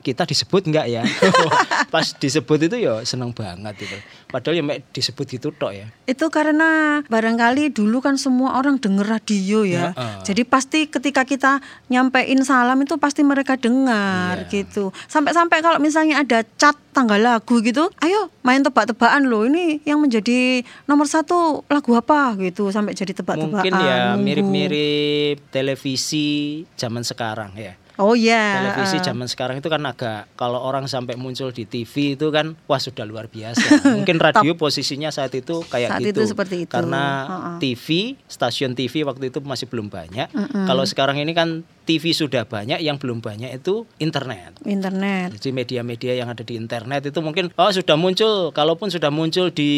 kita 0.00 0.24
disebut 0.24 0.70
enggak 0.70 0.86
ya? 0.88 1.02
Pas 1.94 2.04
disebut 2.04 2.58
itu 2.64 2.76
ya 2.78 3.02
seneng 3.02 3.32
banget 3.32 3.74
itu. 3.82 3.96
Padahal 4.28 4.60
ya 4.60 4.64
mek 4.64 4.84
disebut 4.92 5.24
gitu 5.24 5.48
tok 5.50 5.72
ya. 5.72 5.86
Itu 6.04 6.28
karena 6.28 7.00
barangkali 7.08 7.72
dulu 7.72 8.04
kan 8.04 8.20
semua 8.20 8.60
orang 8.60 8.76
denger 8.76 9.08
radio 9.08 9.64
ya. 9.64 9.96
Heeh. 9.96 10.16
Jadi 10.28 10.42
pasti 10.44 10.84
ketika 10.84 11.24
kita 11.24 11.64
nyampein 11.88 12.40
salam 12.44 12.76
itu 12.80 13.00
pasti 13.00 13.24
mereka 13.24 13.56
dengar 13.56 14.44
Iya. 14.44 14.52
gitu. 14.52 14.92
Sampai-sampai 15.08 15.64
kalau 15.64 15.80
misalnya 15.80 16.20
ada 16.20 16.44
cat 16.56 16.76
tanggal 16.92 17.16
lagu 17.16 17.62
gitu, 17.62 17.88
ayo 18.02 18.28
main 18.44 18.60
tebak-tebakan 18.60 19.24
loh. 19.26 19.48
Ini 19.48 19.80
yang 19.88 19.98
menjadi 19.98 20.60
nomor 20.84 21.08
satu 21.08 21.64
lagu 21.66 21.96
apa 21.96 22.36
gitu 22.36 22.68
sampai 22.68 22.92
jadi 22.92 23.16
tebak-tebakan. 23.16 23.64
Mungkin 23.64 23.74
ya 23.80 24.12
mirip-mirip 24.14 25.40
televisi 25.48 26.62
zaman 26.76 27.00
sekarang 27.00 27.56
ya. 27.56 27.74
Oh 27.98 28.14
iya. 28.14 28.62
Televisi 28.62 29.02
zaman 29.02 29.26
sekarang 29.26 29.58
itu 29.58 29.66
kan 29.66 29.82
agak 29.82 30.30
kalau 30.38 30.62
orang 30.62 30.86
sampai 30.86 31.18
muncul 31.18 31.50
di 31.50 31.66
TV 31.66 32.14
itu 32.14 32.30
kan 32.30 32.54
wah 32.70 32.78
sudah 32.78 33.02
luar 33.02 33.26
biasa. 33.26 33.82
Mungkin 33.98 34.22
radio 34.22 34.54
posisinya 34.54 35.10
saat 35.10 35.34
itu 35.34 35.66
kayak 35.66 35.98
Saat 35.98 36.00
gitu. 36.06 36.22
itu 36.22 36.30
seperti 36.30 36.62
itu. 36.62 36.70
Karena 36.70 37.02
Heeh. 37.26 37.56
TV, 37.58 37.86
stasiun 38.30 38.78
TV 38.78 39.02
waktu 39.02 39.34
itu 39.34 39.42
masih 39.42 39.66
belum 39.66 39.90
banyak. 39.90 40.30
Kalau 40.70 40.86
sekarang 40.86 41.18
ini 41.18 41.34
kan 41.34 41.66
TV 41.88 42.12
sudah 42.12 42.44
banyak, 42.44 42.84
yang 42.84 43.00
belum 43.00 43.24
banyak 43.24 43.48
itu 43.56 43.88
internet. 43.96 44.60
internet. 44.68 45.40
Jadi 45.40 45.56
media-media 45.56 46.12
yang 46.20 46.28
ada 46.28 46.44
di 46.44 46.60
internet 46.60 47.08
itu 47.08 47.16
mungkin 47.24 47.48
oh 47.56 47.72
sudah 47.72 47.96
muncul, 47.96 48.52
kalaupun 48.52 48.92
sudah 48.92 49.08
muncul 49.08 49.48
di 49.48 49.72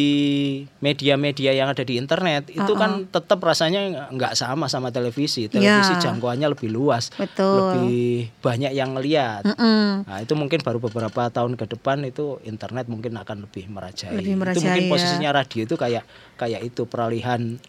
media-media 0.83 1.55
yang 1.55 1.71
ada 1.71 1.87
di 1.87 1.95
internet 1.95 2.51
itu 2.51 2.73
kan 2.75 3.07
tetap 3.07 3.39
rasanya 3.39 4.11
nggak 4.11 4.35
sama 4.35 4.67
sama 4.67 4.91
televisi. 4.91 5.47
Televisi 5.47 5.95
Ya. 5.95 6.11
jangkauannya 6.11 6.51
lebih 6.51 6.67
luas, 6.73 7.15
Betul. 7.15 7.79
lebih 7.79 8.35
banyak 8.43 8.73
yang 8.75 8.99
ngelihat. 8.99 9.47
Mm-mm. 9.47 10.03
Nah 10.09 10.19
itu 10.19 10.35
mungkin 10.35 10.59
baru 10.67 10.83
beberapa 10.83 11.31
tahun 11.31 11.55
ke 11.55 11.79
depan 11.79 12.03
itu 12.03 12.43
internet 12.43 12.91
mungkin 12.91 13.15
akan 13.15 13.47
lebih 13.47 13.71
merajai. 13.71 14.19
Lebih 14.19 14.35
itu 14.35 14.41
merajai, 14.41 14.65
mungkin 14.67 14.83
ya. 14.83 14.91
posisinya 14.91 15.31
radio 15.31 15.61
itu 15.63 15.77
kayak 15.79 16.05
kayak 16.35 16.61
itu 16.65 16.89
peralihan 16.91 17.61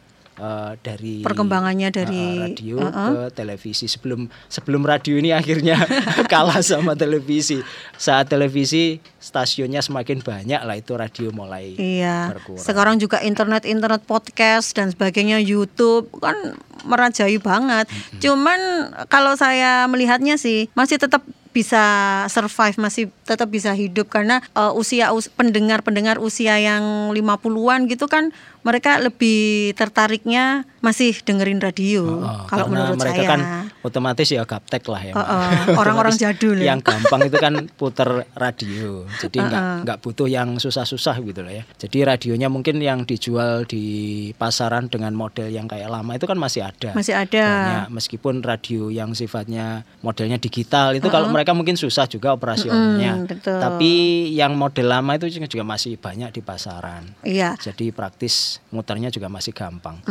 eh, 0.42 0.72
dari 0.76 1.22
Perkembangannya 1.22 1.94
dari, 1.94 2.18
eh, 2.18 2.42
radio 2.42 2.82
uh-uh. 2.82 3.10
ke 3.30 3.38
televisi 3.38 3.86
sebelum 3.86 4.26
sebelum 4.48 4.82
radio 4.82 5.16
ini 5.16 5.30
akhirnya 5.38 5.78
kalah 6.34 6.60
sama 6.60 6.98
televisi 6.98 7.62
saat 7.94 8.26
televisi 8.26 8.98
stasiunnya 9.16 9.80
semakin 9.80 10.20
banyak 10.20 10.58
lah 10.60 10.74
itu 10.74 10.98
radio 10.98 11.30
mulai 11.30 11.78
Iya. 11.78 12.34
berkurang. 12.34 12.58
Sekarang 12.60 12.96
juga 12.98 13.22
internet 13.22 13.64
internet 13.64 14.02
podcast 14.04 14.74
dan 14.74 14.90
sebagainya 14.90 15.38
YouTube 15.38 16.10
kan 16.18 16.58
merajai 16.82 17.38
banget. 17.38 17.86
Cuman 18.18 18.58
kalau 19.06 19.38
saya 19.38 19.86
melihatnya 19.86 20.36
sih 20.36 20.66
masih 20.74 20.98
tetap 20.98 21.22
bisa 21.52 21.84
survive 22.32 22.80
masih 22.80 23.12
tetap 23.22 23.52
bisa 23.52 23.76
hidup 23.76 24.08
karena 24.08 24.40
uh, 24.56 24.72
usia 24.72 25.12
us- 25.12 25.28
pendengar-pendengar 25.28 26.16
usia 26.16 26.56
yang 26.56 27.12
50-an 27.12 27.92
gitu 27.92 28.08
kan 28.08 28.32
mereka 28.62 29.02
lebih 29.02 29.74
tertariknya 29.74 30.66
masih 30.82 31.14
dengerin 31.22 31.62
radio 31.62 32.04
Oh, 32.22 32.46
kalau 32.50 32.66
karena 32.66 32.74
menurut 32.74 32.98
mereka 32.98 33.22
saya. 33.22 33.30
kan 33.30 33.40
otomatis 33.86 34.28
ya 34.30 34.42
gaptek 34.46 34.84
lah 34.90 35.02
ya. 35.02 35.14
Oh, 35.14 35.22
Mbak. 35.22 35.28
oh, 35.30 35.42
orang-orang 35.78 36.14
Otomatis 36.14 36.22
jadul 36.22 36.58
ya. 36.58 36.74
Yang 36.74 36.80
gampang 36.90 37.22
itu 37.30 37.38
kan 37.38 37.54
puter 37.78 38.10
radio. 38.34 39.06
Jadi 39.22 39.38
nggak 39.38 39.64
nggak 39.86 39.98
butuh 40.02 40.28
yang 40.30 40.58
susah-susah 40.58 41.16
gitu 41.22 41.42
lah 41.46 41.54
ya. 41.62 41.64
Jadi 41.78 41.98
radionya 42.02 42.50
mungkin 42.50 42.82
yang 42.82 43.06
dijual 43.06 43.66
di 43.70 43.86
pasaran 44.38 44.90
dengan 44.90 45.14
model 45.14 45.54
yang 45.54 45.70
kayak 45.70 45.90
lama 45.90 46.18
itu 46.18 46.26
kan 46.26 46.38
masih 46.38 46.66
ada. 46.66 46.98
Masih 46.98 47.14
ada. 47.14 47.46
Banyak. 47.46 47.88
Meskipun 47.94 48.42
radio 48.42 48.90
yang 48.90 49.14
sifatnya 49.14 49.86
modelnya 50.02 50.42
digital 50.42 50.98
itu 50.98 51.06
kalau 51.14 51.30
mereka 51.30 51.54
mungkin 51.54 51.78
susah 51.78 52.10
juga 52.10 52.34
operasionalnya. 52.34 53.22
Mm, 53.22 53.26
betul. 53.30 53.58
Tapi 53.62 53.92
yang 54.34 54.58
model 54.58 54.90
lama 54.90 55.14
itu 55.18 55.30
juga 55.30 55.62
masih 55.66 56.02
banyak 56.02 56.34
di 56.34 56.42
pasaran. 56.42 57.06
Iya. 57.22 57.54
Jadi 57.62 57.94
praktis 57.94 58.51
muternya 58.70 59.08
juga 59.08 59.30
masih 59.30 59.54
gampang. 59.54 60.02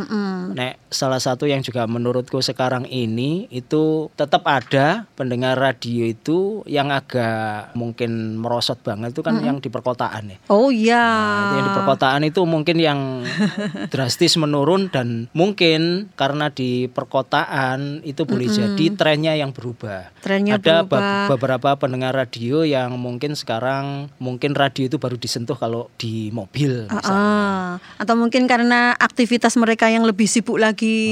Nek 0.51 0.79
salah 0.89 1.19
satu 1.19 1.45
yang 1.45 1.61
juga 1.61 1.85
menurutku 1.85 2.39
sekarang 2.39 2.85
ini 2.85 3.51
itu 3.51 4.09
tetap 4.15 4.47
ada 4.47 5.05
pendengar 5.13 5.57
radio 5.57 6.05
itu 6.05 6.63
yang 6.65 6.89
agak 6.89 7.75
mungkin 7.75 8.39
merosot 8.39 8.81
banget 8.81 9.11
itu 9.11 9.21
kan 9.21 9.41
yang 9.41 9.59
di 9.59 9.67
perkotaan 9.67 10.31
ya. 10.31 10.39
Oh 10.49 10.71
iya. 10.71 11.03
Nah, 11.03 11.55
yang 11.57 11.67
di 11.67 11.75
perkotaan 11.75 12.23
itu 12.23 12.41
mungkin 12.45 12.77
yang 12.79 13.01
drastis 13.93 14.37
menurun 14.37 14.89
dan 14.89 15.27
mungkin 15.33 16.13
karena 16.15 16.49
di 16.49 16.87
perkotaan 16.87 18.01
itu 18.03 18.23
boleh 18.23 18.47
jadi 18.47 18.85
trennya 18.95 19.35
yang 19.35 19.51
berubah. 19.51 20.15
Trennya 20.21 20.57
Ada 20.57 20.85
be- 20.85 20.95
berubah. 20.95 21.27
beberapa 21.35 21.71
pendengar 21.77 22.13
radio 22.13 22.63
yang 22.63 22.95
mungkin 22.95 23.35
sekarang 23.35 24.13
mungkin 24.19 24.55
radio 24.55 24.87
itu 24.87 24.97
baru 24.97 25.17
disentuh 25.17 25.57
kalau 25.57 25.91
di 25.97 26.31
mobil. 26.31 26.87
misalnya. 26.87 27.11
Ah, 27.11 27.73
atau 27.97 28.15
mungkin 28.15 28.30
karena 28.31 28.95
aktivitas 28.95 29.59
mereka 29.59 29.91
yang 29.91 30.07
lebih 30.07 30.31
sibuk 30.31 30.57
lagi 30.57 31.11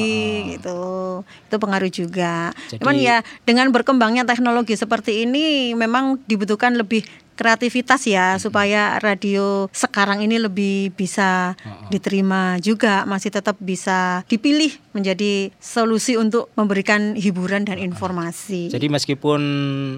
gitu. 0.54 1.22
Itu 1.50 1.56
pengaruh 1.58 1.90
juga. 1.90 2.54
Jadi- 2.70 2.78
Cuman 2.78 2.96
ya 2.96 3.20
dengan 3.42 3.68
berkembangnya 3.74 4.22
teknologi 4.22 4.78
seperti 4.78 5.26
ini 5.26 5.74
memang 5.74 6.22
dibutuhkan 6.24 6.78
lebih 6.78 7.02
kreativitas 7.38 8.02
ya 8.02 8.34
supaya 8.42 8.98
radio 8.98 9.70
sekarang 9.70 10.26
ini 10.26 10.42
lebih 10.42 10.90
bisa 10.90 11.54
diterima 11.86 12.58
juga 12.58 13.06
masih 13.06 13.30
tetap 13.30 13.54
bisa 13.62 14.26
dipilih 14.26 14.74
menjadi 14.99 15.55
solusi 15.62 16.18
untuk 16.18 16.51
memberikan 16.59 17.14
hiburan 17.14 17.62
dan 17.62 17.78
informasi. 17.78 18.68
Jadi 18.68 18.90
meskipun 18.90 19.40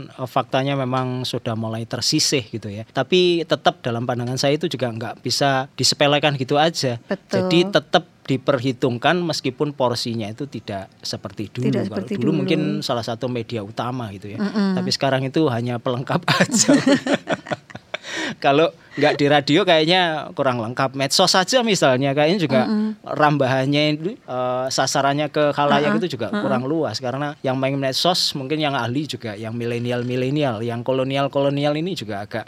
eh, 0.07 0.29
faktanya 0.29 0.77
memang 0.77 1.25
sudah 1.25 1.57
mulai 1.57 1.89
tersisih 1.89 2.45
gitu 2.53 2.69
ya, 2.69 2.85
tapi 2.93 3.43
tetap 3.49 3.81
dalam 3.81 4.05
pandangan 4.05 4.37
saya 4.37 4.61
itu 4.61 4.69
juga 4.69 4.93
nggak 4.93 5.25
bisa 5.25 5.67
disepelekan 5.75 6.37
gitu 6.37 6.61
aja. 6.61 7.01
Betul. 7.09 7.49
Jadi 7.49 7.59
tetap 7.73 8.05
diperhitungkan 8.31 9.19
meskipun 9.27 9.75
porsinya 9.75 10.31
itu 10.31 10.47
tidak 10.47 10.87
seperti 11.03 11.51
dulu. 11.51 11.67
Tidak 11.67 11.83
Kalau 11.83 11.89
seperti 11.91 12.13
dulu, 12.15 12.31
dulu. 12.31 12.39
mungkin 12.45 12.61
salah 12.79 13.03
satu 13.03 13.27
media 13.27 13.65
utama 13.67 14.07
gitu 14.15 14.31
ya, 14.31 14.39
tapi 14.77 14.91
sekarang 14.95 15.27
itu 15.27 15.51
hanya 15.51 15.83
pelengkap 15.83 16.23
aja. 16.39 16.71
Kalau 18.39 18.71
nggak 18.91 19.17
di 19.17 19.27
radio 19.31 19.65
kayaknya 19.65 20.29
kurang 20.37 20.61
lengkap. 20.61 20.93
Medsos 20.93 21.33
saja 21.33 21.65
misalnya 21.65 22.13
kayaknya 22.13 22.39
juga 22.43 22.61
rambahannya 23.07 23.83
itu 23.97 24.11
eh, 24.19 24.67
sasarannya 24.69 25.33
ke 25.33 25.55
khalayak 25.57 25.97
itu 26.03 26.19
juga 26.19 26.29
kurang 26.35 26.67
luas 26.67 27.01
karena 27.01 27.33
yang 27.41 27.57
main 27.57 27.79
medsos 27.81 28.37
mungkin 28.37 28.61
yang 28.61 28.77
ahli 28.77 29.07
juga 29.09 29.39
yang 29.39 29.57
milenial-milenial, 29.57 30.61
yang 30.61 30.85
kolonial-kolonial 30.85 31.73
ini 31.81 31.97
juga 31.97 32.27
agak 32.29 32.45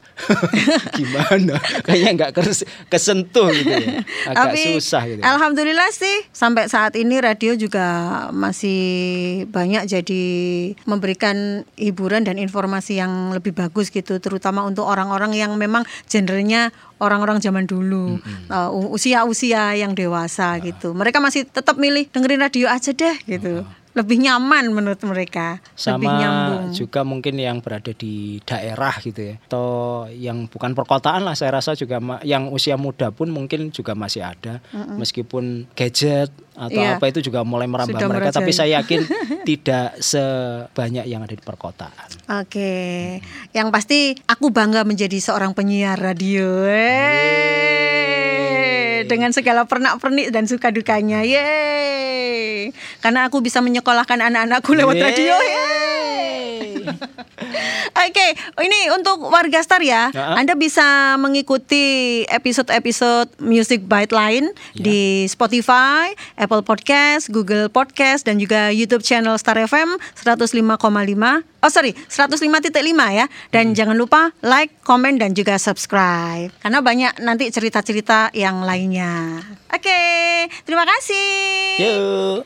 gimana? 0.99 1.57
Kayaknya 1.87 2.11
nggak 2.21 2.31
kes- 2.37 2.67
kesentuh 2.93 3.49
gitu 3.55 3.73
ya. 3.73 4.05
Agak 4.29 4.53
susah 4.61 5.03
gitu. 5.09 5.23
Alhamdulillah 5.25 5.89
sih 5.95 6.27
sampai 6.37 6.69
saat 6.69 6.99
ini 7.01 7.23
radio 7.23 7.57
juga 7.57 8.29
masih 8.35 8.83
banyak 9.49 9.89
jadi 9.89 10.25
memberikan 10.85 11.65
hiburan 11.81 12.29
dan 12.29 12.37
informasi 12.37 13.01
yang 13.01 13.33
lebih 13.33 13.57
bagus 13.57 13.89
gitu 13.89 14.21
terutama 14.21 14.67
untuk 14.67 14.85
orang-orang 14.85 15.33
yang 15.33 15.55
memang 15.57 15.72
gendernya 16.07 16.69
orang-orang 17.03 17.43
zaman 17.43 17.67
dulu 17.67 18.23
uh, 18.47 18.71
usia-usia 18.71 19.75
yang 19.75 19.97
dewasa 19.97 20.55
gitu. 20.63 20.95
Mereka 20.95 21.19
masih 21.19 21.49
tetap 21.49 21.75
milih 21.75 22.07
dengerin 22.13 22.47
radio 22.47 22.71
aja 22.71 22.95
deh 22.95 23.17
gitu. 23.27 23.67
Lebih 23.93 24.25
nyaman 24.25 24.73
menurut 24.73 25.05
mereka, 25.05 25.61
lebih 25.61 25.77
sama 25.77 26.17
nyambung. 26.17 26.73
juga 26.73 27.05
mungkin 27.05 27.37
yang 27.37 27.61
berada 27.61 27.93
di 27.93 28.41
daerah 28.41 28.97
gitu 29.05 29.21
ya 29.21 29.37
atau 29.53 29.69
yang 30.09 30.49
bukan 30.49 30.73
perkotaan 30.73 31.29
lah 31.29 31.37
saya 31.37 31.61
rasa 31.61 31.77
juga 31.77 32.01
yang 32.25 32.49
usia 32.49 32.81
muda 32.81 33.13
pun 33.13 33.29
mungkin 33.29 33.69
juga 33.69 33.93
masih 33.93 34.25
ada 34.25 34.65
meskipun 34.97 35.69
gadget 35.77 36.33
atau 36.53 36.77
Iya. 36.77 36.97
apa 36.97 37.09
itu 37.09 37.21
juga 37.23 37.41
mulai 37.43 37.65
merambah 37.65 37.95
Sudah 37.95 38.09
mereka 38.09 38.31
tapi 38.31 38.51
merajai. 38.51 38.61
saya 38.61 38.71
yakin 38.79 39.01
tidak 39.49 39.97
sebanyak 39.99 41.05
yang 41.05 41.21
ada 41.21 41.33
di 41.33 41.41
perkotaan 41.41 42.09
Oke, 42.39 43.19
yang 43.51 43.69
pasti 43.69 44.17
aku 44.25 44.49
bangga 44.49 44.83
menjadi 44.83 45.17
seorang 45.19 45.53
penyiar 45.53 45.97
radio. 45.97 46.65
Yeay. 47.63 49.05
Dengan 49.05 49.31
segala 49.31 49.65
pernak-pernik 49.65 50.31
dan 50.31 50.47
suka 50.47 50.71
dukanya. 50.71 51.21
Yeay. 51.21 52.73
Karena 52.99 53.27
aku 53.27 53.41
bisa 53.41 53.61
menyekolahkan 53.61 54.17
anak-anakku 54.23 54.73
lewat 54.73 54.97
radio. 54.97 55.35
Yeay. 55.35 56.02
Oke, 57.93 58.27
ini 58.61 58.81
untuk 58.91 59.29
warga 59.29 59.61
Star 59.61 59.81
ya. 59.81 60.09
Ya. 60.11 60.35
Anda 60.35 60.53
bisa 60.53 61.15
mengikuti 61.17 61.85
episode-episode 62.27 63.29
Music 63.39 63.85
Bite 63.85 64.11
lain 64.11 64.51
Ya. 64.73 64.83
di 64.83 65.01
Spotify, 65.27 66.11
Apple 66.35 66.63
Podcast, 66.63 67.29
Google 67.29 67.69
Podcast 67.69 68.25
dan 68.25 68.37
juga 68.37 68.69
YouTube 68.69 69.03
channel 69.03 69.37
Star 69.37 69.61
FM 69.61 69.97
105,5. 70.17 71.45
Oh 71.63 71.71
sorry, 71.71 71.95
105.5 72.09 72.75
ya. 73.09 73.27
Dan 73.51 73.71
Hmm. 73.71 73.77
jangan 73.77 73.97
lupa 73.97 74.35
like, 74.41 74.83
komen 74.83 75.17
dan 75.17 75.31
juga 75.33 75.55
subscribe. 75.57 76.51
Karena 76.59 76.81
banyak 76.81 77.21
nanti 77.21 77.47
cerita-cerita 77.49 78.33
yang 78.33 78.67
lainnya. 78.67 79.39
Oke, 79.69 80.03
terima 80.65 80.83
kasih. 80.85 81.31
yuk 81.79 82.45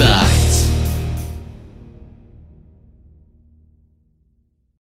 だ 0.00 0.29